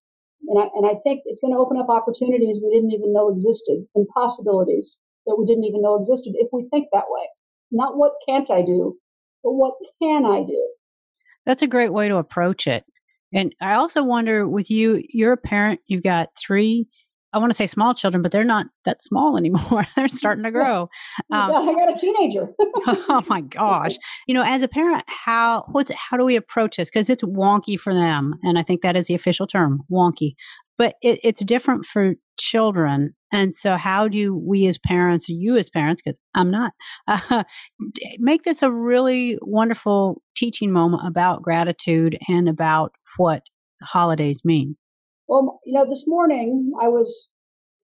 And 0.49 0.59
I, 0.59 0.67
and 0.75 0.87
I 0.87 0.99
think 1.03 1.23
it's 1.25 1.41
going 1.41 1.53
to 1.53 1.59
open 1.59 1.79
up 1.79 1.89
opportunities 1.89 2.61
we 2.63 2.75
didn't 2.75 2.93
even 2.93 3.13
know 3.13 3.31
existed 3.31 3.87
and 3.95 4.07
possibilities 4.09 4.99
that 5.27 5.37
we 5.39 5.47
didn't 5.47 5.65
even 5.65 5.83
know 5.83 5.97
existed 5.97 6.35
if 6.37 6.49
we 6.53 6.69
think 6.71 6.89
that 6.93 7.05
way. 7.09 7.27
Not 7.71 7.97
what 7.97 8.13
can't 8.29 8.51
I 8.51 8.63
do, 8.63 8.97
but 9.43 9.53
what 9.53 9.75
can 10.03 10.27
I 10.27 10.43
do? 10.43 10.69
That's 11.45 11.63
a 11.63 11.69
great 11.69 11.93
way 11.93 12.09
to 12.09 12.17
approach 12.17 12.67
it. 12.67 12.85
And 13.33 13.55
I 13.61 13.75
also 13.75 14.03
wonder 14.03 14.49
with 14.49 14.71
you, 14.71 15.03
you're 15.09 15.33
a 15.33 15.37
parent, 15.37 15.81
you've 15.87 16.03
got 16.03 16.31
three 16.39 16.89
I 17.37 17.39
want 17.39 17.51
to 17.51 17.55
say 17.55 17.67
small 17.67 17.93
children, 17.93 18.23
but 18.23 18.33
they're 18.33 18.45
not 18.45 18.69
that 18.87 19.03
small 19.03 19.37
anymore. 19.37 19.87
they're 19.97 20.09
starting 20.09 20.45
to 20.45 20.51
grow. 20.51 20.89
Um, 21.31 21.53
I 21.53 21.73
got 21.73 21.93
a 21.93 21.99
teenager. 21.99 22.49
oh 22.87 23.23
my 23.29 23.41
gosh! 23.41 23.97
You 24.29 24.35
know, 24.35 24.45
as 24.47 24.63
a 24.63 24.69
parent, 24.69 25.03
how 25.07 25.65
what's 25.73 25.91
how 25.93 26.17
do 26.17 26.25
we 26.25 26.37
approach 26.37 26.77
this? 26.77 26.89
Because 26.89 27.11
it's 27.11 27.23
wonky 27.25 27.79
for 27.79 27.93
them, 27.93 28.35
and 28.43 28.59
I 28.59 28.63
think 28.63 28.83
that 28.83 28.97
is 28.97 29.09
the 29.09 29.15
official 29.15 29.47
term, 29.47 29.83
wonky. 29.91 30.35
But 30.79 30.95
it, 31.03 31.19
it's 31.25 31.45
different 31.45 31.85
for 31.85 32.15
children, 32.39 33.15
and 33.33 33.53
so 33.53 33.77
how 33.77 34.09
do 34.09 34.37
we 34.37 34.67
as 34.67 34.79
parents, 34.79 35.29
you 35.29 35.57
as 35.57 35.69
parents, 35.69 36.01
because 36.03 36.21
I'm 36.35 36.51
not, 36.51 36.73
uh, 37.09 37.45
make 38.19 38.45
this 38.45 38.63
a 38.63 38.71
really 38.71 39.39
wonderful 39.43 40.23
teaching 40.37 40.71
moment 40.71 41.07
about 41.07 41.43
gratitude 41.43 42.19
and 42.29 42.49
about 42.49 42.93
what 43.17 43.43
holidays 43.83 44.43
mean? 44.45 44.77
Well, 45.29 45.61
you 45.65 45.73
know, 45.73 45.85
this 45.85 46.05
morning 46.07 46.73
I 46.81 46.89
was 46.89 47.29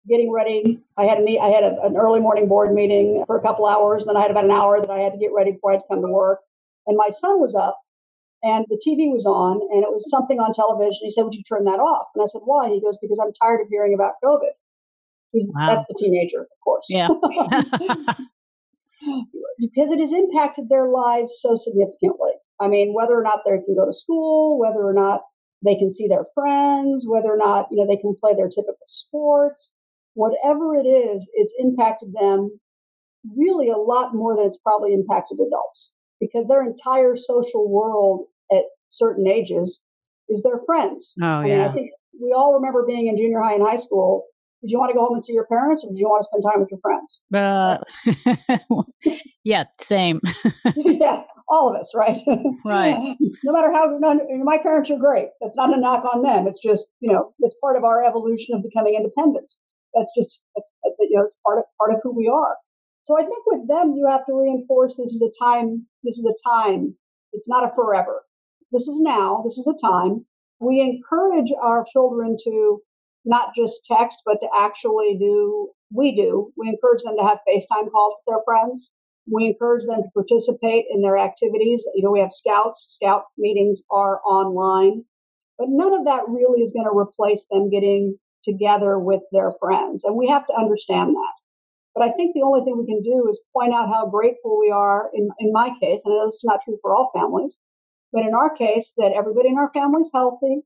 getting 0.08 0.32
ready. 0.32 0.80
I 0.98 1.04
had 1.04 1.20
a 1.20 1.40
I 1.40 1.50
had 1.50 1.64
a, 1.64 1.82
an 1.84 1.98
early 1.98 2.20
morning 2.20 2.48
board 2.48 2.74
meeting 2.74 3.24
for 3.28 3.38
a 3.38 3.42
couple 3.42 3.66
hours. 3.66 4.06
Then 4.06 4.18
I 4.18 4.22
had 4.22 4.32
about 4.32 4.46
an 4.46 4.52
hour 4.52 4.80
that 4.80 4.90
I 4.90 5.00
had 5.00 5.14
to 5.14 5.20
get 5.20 5.32
ready 5.36 5.52
before 5.52 5.72
I 5.72 5.74
had 5.76 5.82
to 5.82 5.88
come 5.90 6.02
to 6.02 6.08
work. 6.08 6.40
And 6.88 6.98
my 6.98 7.10
son 7.10 7.40
was 7.40 7.54
up 7.54 7.80
and 8.44 8.66
the 8.70 8.82
TV 8.86 9.12
was 9.12 9.26
on 9.26 9.60
and 9.72 9.84
it 9.84 9.90
was 9.90 10.10
something 10.10 10.40
on 10.40 10.54
television. 10.54 11.00
He 11.04 11.12
said, 11.12 11.24
would 11.24 11.36
you 11.36 11.44
turn 11.44 11.66
that 11.66 11.80
off? 11.80 12.08
And 12.16 12.24
I 12.24 12.28
said, 12.28 12.42
why? 12.46 12.70
He 12.70 12.82
goes, 12.82 12.98
because 13.02 13.20
I'm 13.20 13.34
tired 13.34 13.62
of 13.62 13.68
hearing 13.70 13.94
about 13.94 14.14
COVID. 14.24 14.52
He's, 15.32 15.52
wow. 15.54 15.68
That's 15.68 15.86
the 15.88 15.96
teenager, 15.98 16.42
of 16.42 16.48
course. 16.64 16.86
Yeah. 16.88 17.10
because 19.60 19.92
it 19.92 20.00
has 20.00 20.14
impacted 20.14 20.70
their 20.70 20.88
lives 20.88 21.40
so 21.42 21.56
significantly. 21.56 22.32
I 22.60 22.70
mean, 22.70 22.94
whether 22.94 23.14
or 23.14 23.24
not 23.24 23.42
they 23.46 23.52
can 23.52 23.76
go 23.76 23.86
to 23.86 23.94
school, 23.94 24.58
whether 24.58 24.82
or 24.82 24.94
not 24.94 25.24
they 25.64 25.76
can 25.76 25.92
see 25.92 26.08
their 26.08 26.26
friends, 26.34 27.06
whether 27.08 27.30
or 27.30 27.38
not, 27.38 27.68
you 27.72 27.78
know, 27.78 27.88
they 27.88 27.98
can 27.98 28.16
play 28.20 28.34
their 28.36 28.50
typical 28.50 28.86
sports, 28.88 29.74
whatever 30.14 30.76
it 30.76 30.86
is, 30.86 31.30
it's 31.34 31.54
impacted 31.58 32.14
them 32.14 32.60
really 33.36 33.70
a 33.70 33.78
lot 33.78 34.14
more 34.14 34.36
than 34.36 34.46
it's 34.46 34.58
probably 34.58 34.94
impacted 34.94 35.40
adults 35.40 35.94
because 36.20 36.48
their 36.48 36.64
entire 36.64 37.16
social 37.16 37.70
world 37.70 38.26
at 38.52 38.64
certain 38.90 39.28
ages 39.28 39.82
is 40.30 40.42
their 40.44 40.60
friends. 40.66 41.14
Oh, 41.22 41.26
I 41.26 41.44
mean, 41.44 41.52
yeah. 41.54 41.68
I 41.68 41.74
think 41.74 41.92
we 42.22 42.34
all 42.36 42.54
remember 42.56 42.86
being 42.86 43.08
in 43.08 43.18
junior 43.18 43.42
high 43.42 43.54
and 43.54 43.64
high 43.64 43.78
school. 43.78 44.26
Did 44.62 44.72
you 44.72 44.80
want 44.80 44.90
to 44.90 44.96
go 44.96 45.06
home 45.06 45.14
and 45.14 45.24
see 45.24 45.34
your 45.34 45.46
parents 45.46 45.84
or 45.84 45.92
did 45.92 46.00
you 46.00 46.08
want 46.08 46.24
to 46.24 46.30
spend 46.32 46.44
time 46.44 46.62
with 46.62 46.72
your 46.72 46.80
friends? 46.82 47.20
Uh, 49.06 49.14
yeah, 49.44 49.66
same. 49.80 50.20
yeah 50.76 51.24
all 51.50 51.70
of 51.70 51.76
us, 51.76 51.94
right? 51.96 52.22
Right. 52.66 53.16
no 53.44 53.54
matter 53.54 53.72
how 53.72 53.98
none, 54.00 54.20
my 54.44 54.58
parents 54.58 54.92
are 54.92 54.98
great. 54.98 55.30
That's 55.42 55.56
not 55.56 55.76
a 55.76 55.80
knock 55.80 56.04
on 56.04 56.22
them. 56.22 56.48
It's 56.48 56.62
just 56.62 56.88
you 57.00 57.12
know 57.12 57.34
it's 57.40 57.56
part 57.62 57.78
of 57.78 57.84
our 57.84 58.04
evolution 58.04 58.56
of 58.56 58.64
becoming 58.64 58.96
independent. 58.96 59.52
That's 59.94 60.12
just 60.18 60.44
that's 60.56 60.74
you 61.00 61.18
know 61.18 61.24
it's 61.24 61.38
part 61.46 61.60
of 61.60 61.66
part 61.80 61.94
of 61.94 62.02
who 62.04 62.16
we 62.16 62.28
are. 62.28 62.58
So 63.04 63.18
I 63.18 63.24
think 63.24 63.44
with 63.46 63.68
them 63.68 63.94
you 63.96 64.08
have 64.08 64.26
to 64.26 64.34
reinforce 64.34 64.98
this 64.98 65.14
is 65.14 65.22
a 65.22 65.44
time. 65.44 65.86
This 66.04 66.18
is 66.18 66.26
a 66.26 66.50
time. 66.50 66.96
It's 67.34 67.48
not 67.48 67.64
a 67.64 67.74
forever. 67.74 68.24
This 68.72 68.88
is 68.88 69.00
now. 69.00 69.42
This 69.44 69.58
is 69.58 69.68
a 69.68 69.88
time. 69.88 70.26
We 70.60 70.82
encourage 70.82 71.54
our 71.62 71.86
children 71.86 72.36
to 72.44 72.82
not 73.24 73.54
just 73.56 73.86
text, 73.86 74.24
but 74.26 74.42
to 74.42 74.50
actually 74.58 75.18
do. 75.18 75.70
We 75.94 76.16
do. 76.16 76.52
We 76.58 76.68
encourage 76.68 77.04
them 77.04 77.16
to 77.18 77.24
have 77.24 77.40
FaceTime 77.48 77.92
calls 77.92 78.16
with 78.18 78.26
their 78.28 78.44
friends 78.44 78.92
we 79.32 79.48
encourage 79.48 79.86
them 79.86 80.04
to 80.04 80.10
participate 80.14 80.86
in 80.90 81.02
their 81.02 81.18
activities. 81.18 81.88
You 81.96 82.04
know, 82.04 82.12
we 82.12 82.20
have 82.20 82.32
scouts. 82.32 82.98
Scout 83.00 83.26
meetings 83.38 83.82
are 83.92 84.22
online, 84.26 85.04
but 85.58 85.68
none 85.70 85.94
of 85.94 86.06
that 86.06 86.28
really 86.28 86.62
is 86.62 86.72
going 86.72 86.86
to 86.86 86.98
replace 86.98 87.46
them 87.52 87.70
getting 87.70 88.18
together 88.44 88.98
with 88.98 89.22
their 89.32 89.52
friends. 89.60 90.04
And 90.04 90.16
we 90.16 90.28
have 90.28 90.46
to 90.48 90.54
understand 90.54 91.16
that. 91.16 91.34
But 91.94 92.08
I 92.08 92.12
think 92.12 92.34
the 92.34 92.44
only 92.44 92.62
thing 92.62 92.78
we 92.78 92.86
can 92.86 93.02
do 93.02 93.28
is 93.28 93.42
point 93.54 93.74
out 93.74 93.90
how 93.90 94.06
grateful 94.06 94.60
we 94.60 94.70
are 94.70 95.10
in, 95.14 95.30
in 95.40 95.52
my 95.52 95.72
case, 95.82 96.04
and 96.06 96.14
I 96.14 96.18
know 96.18 96.28
this 96.28 96.36
is 96.36 96.44
not 96.44 96.62
true 96.64 96.78
for 96.82 96.94
all 96.94 97.12
families, 97.14 97.58
but 98.14 98.26
in 98.26 98.36
our 98.36 98.56
case, 98.56 98.94
that 98.98 99.14
everybody 99.14 99.50
in 99.50 99.58
our 99.58 99.72
family 99.74 100.02
is 100.02 100.12
healthy. 100.14 100.62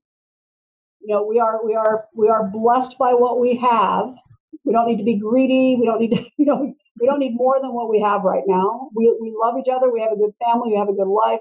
You 1.00 1.08
know, 1.08 1.26
we 1.26 1.40
are 1.40 1.66
we 1.66 1.74
are 1.74 2.06
we 2.16 2.28
are 2.28 2.48
blessed 2.48 2.98
by 3.00 3.14
what 3.14 3.40
we 3.40 3.56
have. 3.56 4.14
We 4.66 4.74
don't 4.74 4.88
need 4.88 4.98
to 4.98 5.04
be 5.04 5.18
greedy. 5.18 5.78
We 5.80 5.86
don't 5.86 6.02
need 6.02 6.12
to, 6.12 6.24
you 6.38 6.46
know, 6.46 6.74
we 7.02 7.08
don't 7.08 7.20
need 7.20 7.36
more 7.36 7.60
than 7.60 7.74
what 7.74 7.90
we 7.90 8.00
have 8.00 8.24
right 8.24 8.44
now. 8.46 8.90
We, 8.96 9.18
we 9.20 9.34
love 9.36 9.56
each 9.60 9.72
other. 9.74 9.92
We 9.92 10.02
have 10.02 10.12
a 10.12 10.18
good 10.18 10.34
family. 10.46 10.70
We 10.70 10.78
have 10.78 10.90
a 10.90 10.94
good 10.94 11.08
life. 11.08 11.40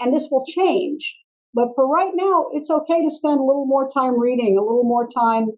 And 0.00 0.14
this 0.14 0.28
will 0.30 0.46
change. 0.46 1.14
But 1.52 1.68
for 1.76 1.86
right 1.86 2.12
now, 2.14 2.46
it's 2.52 2.70
okay 2.70 3.02
to 3.02 3.10
spend 3.10 3.38
a 3.38 3.44
little 3.44 3.66
more 3.66 3.88
time 3.90 4.18
reading, 4.18 4.56
a 4.56 4.62
little 4.62 4.82
more 4.82 5.06
time 5.06 5.48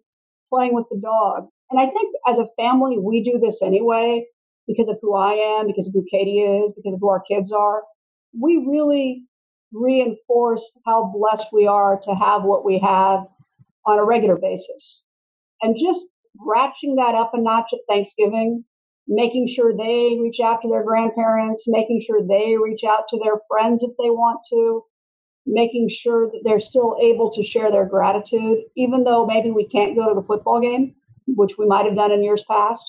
playing 0.49 0.75
with 0.75 0.85
the 0.91 0.99
dog. 0.99 1.47
And 1.71 1.79
I 1.79 1.87
think 1.87 2.13
as 2.27 2.39
a 2.39 2.47
family, 2.57 2.97
we 2.99 3.23
do 3.23 3.39
this 3.39 3.61
anyway 3.61 4.25
because 4.67 4.89
of 4.89 4.99
who 5.01 5.15
I 5.15 5.33
am, 5.33 5.67
because 5.67 5.87
of 5.87 5.93
who 5.93 6.05
Katie 6.11 6.39
is, 6.39 6.73
because 6.73 6.93
of 6.93 6.99
who 6.99 7.09
our 7.09 7.21
kids 7.21 7.51
are. 7.51 7.83
We 8.39 8.65
really 8.67 9.23
reinforce 9.71 10.71
how 10.85 11.13
blessed 11.15 11.47
we 11.53 11.67
are 11.67 11.99
to 12.03 12.13
have 12.13 12.43
what 12.43 12.65
we 12.65 12.79
have 12.79 13.21
on 13.85 13.97
a 13.97 14.03
regular 14.03 14.35
basis. 14.35 15.03
And 15.61 15.75
just 15.79 16.05
ratcheting 16.39 16.97
that 16.97 17.15
up 17.15 17.33
a 17.33 17.41
notch 17.41 17.71
at 17.73 17.79
Thanksgiving 17.89 18.63
making 19.07 19.47
sure 19.47 19.71
they 19.71 20.17
reach 20.19 20.39
out 20.43 20.61
to 20.61 20.67
their 20.67 20.83
grandparents, 20.83 21.65
making 21.67 22.01
sure 22.01 22.21
they 22.21 22.55
reach 22.57 22.83
out 22.83 23.05
to 23.09 23.19
their 23.19 23.35
friends 23.49 23.83
if 23.83 23.91
they 23.97 24.09
want 24.09 24.39
to, 24.49 24.83
making 25.45 25.87
sure 25.89 26.27
that 26.27 26.41
they're 26.43 26.59
still 26.59 26.97
able 27.01 27.31
to 27.31 27.43
share 27.43 27.71
their 27.71 27.85
gratitude, 27.85 28.59
even 28.75 29.03
though 29.05 29.25
maybe 29.25 29.49
we 29.49 29.65
can't 29.65 29.95
go 29.95 30.09
to 30.09 30.15
the 30.15 30.27
football 30.27 30.59
game, 30.59 30.93
which 31.27 31.57
we 31.57 31.65
might 31.65 31.85
have 31.85 31.95
done 31.95 32.11
in 32.11 32.23
years 32.23 32.43
past. 32.49 32.83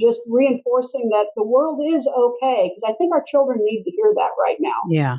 Just 0.00 0.20
reinforcing 0.28 1.08
that 1.10 1.26
the 1.34 1.42
world 1.42 1.80
is 1.84 2.06
okay, 2.06 2.70
because 2.70 2.88
I 2.88 2.94
think 2.96 3.12
our 3.12 3.24
children 3.26 3.58
need 3.62 3.82
to 3.82 3.90
hear 3.90 4.12
that 4.14 4.30
right 4.40 4.56
now. 4.60 4.76
Yeah. 4.88 5.18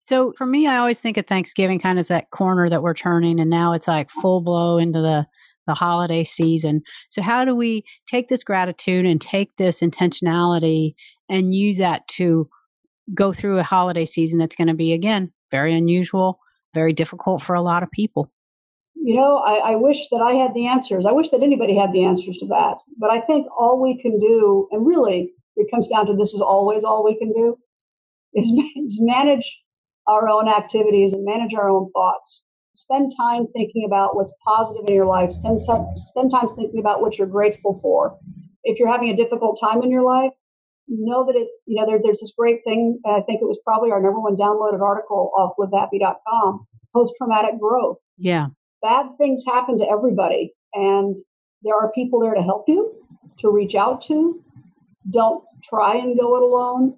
So 0.00 0.32
for 0.32 0.46
me, 0.46 0.66
I 0.66 0.78
always 0.78 1.00
think 1.00 1.16
of 1.16 1.26
Thanksgiving 1.26 1.78
kind 1.78 1.96
of 1.96 2.00
as 2.00 2.08
that 2.08 2.30
corner 2.30 2.68
that 2.68 2.82
we're 2.82 2.94
turning, 2.94 3.38
and 3.38 3.48
now 3.50 3.72
it's 3.72 3.86
like 3.86 4.10
full 4.10 4.40
blow 4.40 4.78
into 4.78 5.00
the 5.00 5.28
the 5.66 5.74
holiday 5.74 6.24
season. 6.24 6.82
So, 7.10 7.22
how 7.22 7.44
do 7.44 7.54
we 7.54 7.84
take 8.08 8.28
this 8.28 8.44
gratitude 8.44 9.06
and 9.06 9.20
take 9.20 9.56
this 9.56 9.80
intentionality 9.80 10.94
and 11.28 11.54
use 11.54 11.78
that 11.78 12.06
to 12.08 12.48
go 13.14 13.32
through 13.32 13.58
a 13.58 13.62
holiday 13.62 14.06
season 14.06 14.38
that's 14.38 14.56
going 14.56 14.68
to 14.68 14.74
be, 14.74 14.92
again, 14.92 15.32
very 15.50 15.74
unusual, 15.74 16.38
very 16.74 16.92
difficult 16.92 17.42
for 17.42 17.54
a 17.54 17.62
lot 17.62 17.82
of 17.82 17.90
people? 17.90 18.30
You 19.02 19.16
know, 19.16 19.38
I, 19.38 19.72
I, 19.72 19.76
wish 19.76 20.08
that 20.10 20.20
I 20.20 20.34
had 20.34 20.52
the 20.52 20.66
answers. 20.66 21.06
I 21.06 21.12
wish 21.12 21.30
that 21.30 21.42
anybody 21.42 21.74
had 21.74 21.92
the 21.92 22.04
answers 22.04 22.36
to 22.38 22.46
that. 22.48 22.76
But 22.98 23.10
I 23.10 23.22
think 23.22 23.46
all 23.58 23.80
we 23.80 24.00
can 24.00 24.20
do, 24.20 24.68
and 24.70 24.86
really 24.86 25.32
it 25.56 25.70
comes 25.70 25.88
down 25.88 26.06
to 26.06 26.14
this 26.14 26.34
is 26.34 26.42
always 26.42 26.84
all 26.84 27.02
we 27.02 27.16
can 27.16 27.32
do. 27.32 27.56
is, 28.34 28.50
is 28.76 28.98
manage 29.00 29.60
our 30.06 30.28
own 30.28 30.48
activities 30.48 31.12
and 31.12 31.24
manage 31.24 31.54
our 31.54 31.70
own 31.70 31.90
thoughts. 31.92 32.44
Spend 32.80 33.12
time 33.14 33.46
thinking 33.52 33.84
about 33.84 34.16
what's 34.16 34.34
positive 34.42 34.84
in 34.88 34.94
your 34.94 35.04
life. 35.04 35.30
Spend, 35.32 35.60
spend 35.60 36.30
time 36.30 36.48
thinking 36.56 36.80
about 36.80 37.02
what 37.02 37.18
you're 37.18 37.26
grateful 37.26 37.78
for. 37.82 38.16
If 38.64 38.78
you're 38.78 38.90
having 38.90 39.10
a 39.10 39.16
difficult 39.16 39.60
time 39.60 39.82
in 39.82 39.90
your 39.90 40.02
life, 40.02 40.32
know 40.88 41.26
that 41.26 41.36
it, 41.36 41.48
you 41.66 41.78
know, 41.78 41.86
there, 41.86 42.00
there's 42.02 42.20
this 42.20 42.32
great 42.36 42.60
thing. 42.64 42.98
I 43.06 43.20
think 43.20 43.42
it 43.42 43.44
was 43.44 43.58
probably 43.64 43.90
our 43.90 44.00
number 44.00 44.18
one 44.18 44.36
downloaded 44.36 44.80
article 44.80 45.30
off 45.36 45.52
livehappy.com 45.58 46.66
post 46.94 47.14
traumatic 47.18 47.60
growth. 47.60 47.98
Yeah. 48.16 48.46
Bad 48.82 49.06
things 49.18 49.44
happen 49.46 49.78
to 49.78 49.86
everybody, 49.86 50.54
and 50.72 51.16
there 51.62 51.74
are 51.74 51.92
people 51.92 52.20
there 52.20 52.34
to 52.34 52.42
help 52.42 52.64
you, 52.66 52.94
to 53.40 53.50
reach 53.50 53.74
out 53.74 54.00
to. 54.02 54.42
Don't 55.10 55.44
try 55.62 55.96
and 55.96 56.18
go 56.18 56.36
it 56.36 56.42
alone 56.42 56.96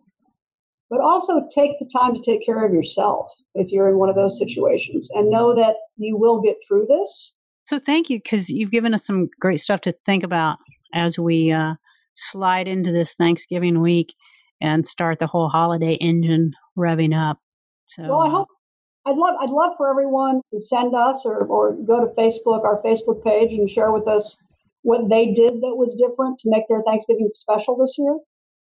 but 0.92 1.00
also 1.00 1.48
take 1.50 1.78
the 1.78 1.88
time 1.90 2.14
to 2.14 2.20
take 2.20 2.44
care 2.44 2.66
of 2.66 2.74
yourself 2.74 3.31
if 3.55 3.72
you're 3.72 3.88
in 3.88 3.96
one 3.96 4.11
of 4.11 4.14
those 4.14 4.38
situations 4.38 5.09
and 5.14 5.31
know 5.31 5.55
that 5.55 5.74
you 5.96 6.18
will 6.18 6.42
get 6.42 6.57
through 6.68 6.87
this. 6.87 7.35
So, 7.64 7.78
thank 7.78 8.11
you 8.11 8.18
because 8.18 8.50
you've 8.50 8.70
given 8.70 8.92
us 8.92 9.07
some 9.07 9.31
great 9.40 9.62
stuff 9.62 9.81
to 9.83 9.94
think 10.05 10.22
about 10.22 10.59
as 10.92 11.18
we 11.18 11.50
uh, 11.50 11.76
slide 12.12 12.68
into 12.68 12.92
this 12.92 13.14
Thanksgiving 13.14 13.81
week 13.81 14.14
and 14.61 14.87
start 14.87 15.18
the 15.18 15.26
whole 15.26 15.48
holiday 15.48 15.94
engine 15.94 16.52
revving 16.78 17.16
up. 17.16 17.38
So, 17.87 18.02
well, 18.02 18.20
I 18.20 18.28
hope 18.28 18.48
I'd 19.07 19.16
love 19.16 19.35
I'd 19.40 19.48
love 19.48 19.72
for 19.78 19.88
everyone 19.88 20.42
to 20.50 20.61
send 20.61 20.94
us 20.94 21.22
or, 21.24 21.46
or 21.46 21.74
go 21.87 22.07
to 22.07 22.12
Facebook, 22.12 22.64
our 22.64 22.83
Facebook 22.83 23.24
page, 23.24 23.52
and 23.52 23.70
share 23.70 23.92
with 23.92 24.07
us 24.07 24.37
what 24.83 25.09
they 25.09 25.33
did 25.33 25.55
that 25.55 25.74
was 25.74 25.94
different 25.94 26.38
to 26.40 26.50
make 26.50 26.64
their 26.68 26.83
Thanksgiving 26.83 27.31
special 27.35 27.78
this 27.78 27.94
year 27.96 28.18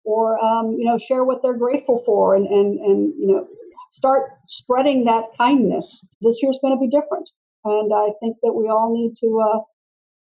or 0.05 0.43
um, 0.43 0.75
you 0.77 0.85
know 0.85 0.97
share 0.97 1.23
what 1.23 1.41
they're 1.41 1.57
grateful 1.57 2.01
for 2.05 2.35
and 2.35 2.47
and 2.47 2.79
and 2.79 3.13
you 3.19 3.27
know 3.27 3.47
start 3.91 4.31
spreading 4.45 5.05
that 5.05 5.25
kindness. 5.37 6.07
This 6.21 6.39
year's 6.41 6.59
going 6.61 6.73
to 6.73 6.79
be 6.79 6.89
different 6.89 7.29
and 7.65 7.91
i 7.93 8.11
think 8.19 8.37
that 8.43 8.53
we 8.53 8.69
all 8.69 8.95
need 8.95 9.13
to 9.15 9.41
uh, 9.41 9.59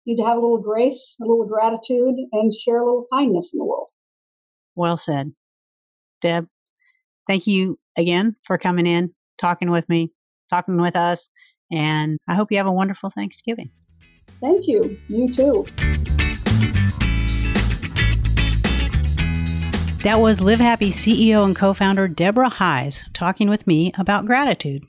need 0.05 0.17
to 0.17 0.23
have 0.23 0.37
a 0.37 0.41
little 0.41 0.61
grace 0.61 1.17
a 1.21 1.25
little 1.25 1.45
gratitude 1.45 2.15
and 2.31 2.53
share 2.55 2.81
a 2.81 2.85
little 2.85 3.07
kindness 3.13 3.53
in 3.53 3.59
the 3.59 3.65
world. 3.65 3.87
Well 4.75 4.97
said. 4.97 5.33
Deb 6.21 6.47
thank 7.27 7.45
you 7.45 7.77
again 7.97 8.35
for 8.43 8.57
coming 8.57 8.87
in 8.87 9.13
talking 9.37 9.69
with 9.69 9.87
me 9.89 10.11
talking 10.49 10.79
with 10.79 10.95
us 10.95 11.29
and 11.71 12.17
i 12.27 12.33
hope 12.33 12.51
you 12.51 12.57
have 12.57 12.67
a 12.67 12.71
wonderful 12.71 13.09
thanksgiving. 13.09 13.69
Thank 14.41 14.67
you. 14.67 14.97
You 15.07 15.33
too 15.33 16.24
That 20.05 20.21
was 20.21 20.39
Live 20.39 20.59
Happy 20.59 20.91
CEO 20.91 21.43
and 21.43 21.55
co 21.55 21.73
founder 21.73 22.07
Deborah 22.07 22.51
Heisz 22.51 23.11
talking 23.15 23.49
with 23.49 23.65
me 23.65 23.91
about 23.97 24.27
gratitude. 24.27 24.83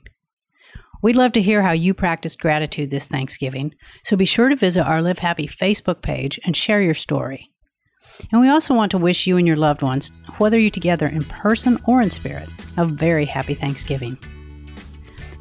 We'd 1.01 1.15
love 1.15 1.31
to 1.31 1.41
hear 1.41 1.63
how 1.63 1.71
you 1.71 1.95
practiced 1.95 2.39
gratitude 2.39 2.91
this 2.91 3.07
Thanksgiving, 3.07 3.73
so 4.03 4.15
be 4.15 4.25
sure 4.25 4.47
to 4.47 4.55
visit 4.55 4.85
our 4.85 5.01
Live 5.01 5.17
Happy 5.17 5.47
Facebook 5.47 6.03
page 6.03 6.39
and 6.45 6.55
share 6.55 6.83
your 6.83 6.93
story. 6.93 7.49
And 8.31 8.41
we 8.41 8.47
also 8.47 8.75
want 8.75 8.91
to 8.91 8.99
wish 8.99 9.25
you 9.25 9.37
and 9.37 9.47
your 9.47 9.55
loved 9.55 9.81
ones, 9.81 10.11
whether 10.37 10.59
you're 10.59 10.69
together 10.69 11.07
in 11.07 11.23
person 11.23 11.79
or 11.87 11.99
in 11.99 12.11
spirit, 12.11 12.47
a 12.77 12.85
very 12.85 13.25
happy 13.25 13.55
Thanksgiving. 13.55 14.19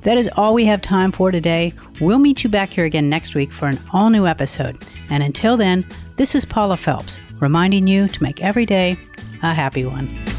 That 0.05 0.17
is 0.17 0.31
all 0.37 0.55
we 0.55 0.65
have 0.65 0.81
time 0.81 1.12
for 1.12 1.31
today. 1.31 1.75
We'll 2.01 2.19
meet 2.19 2.45
you 2.45 2.49
back 2.49 2.71
here 2.71 2.87
again 2.87 3.11
next 3.11 3.35
week 3.35 3.53
for 3.53 3.69
an 3.69 3.79
all 3.93 4.09
new 4.09 4.27
episode. 4.27 4.83
And 5.11 5.23
until 5.23 5.59
then, 5.59 5.87
this 6.17 6.35
is 6.35 6.47
Paula 6.47 6.79
Phelps 6.79 7.19
reminding 7.41 7.87
you 7.87 8.09
to 8.09 8.23
make 8.23 8.43
every 8.43 8.65
day 8.65 8.97
a 9.42 9.55
happy 9.55 9.85
one. 9.85 10.36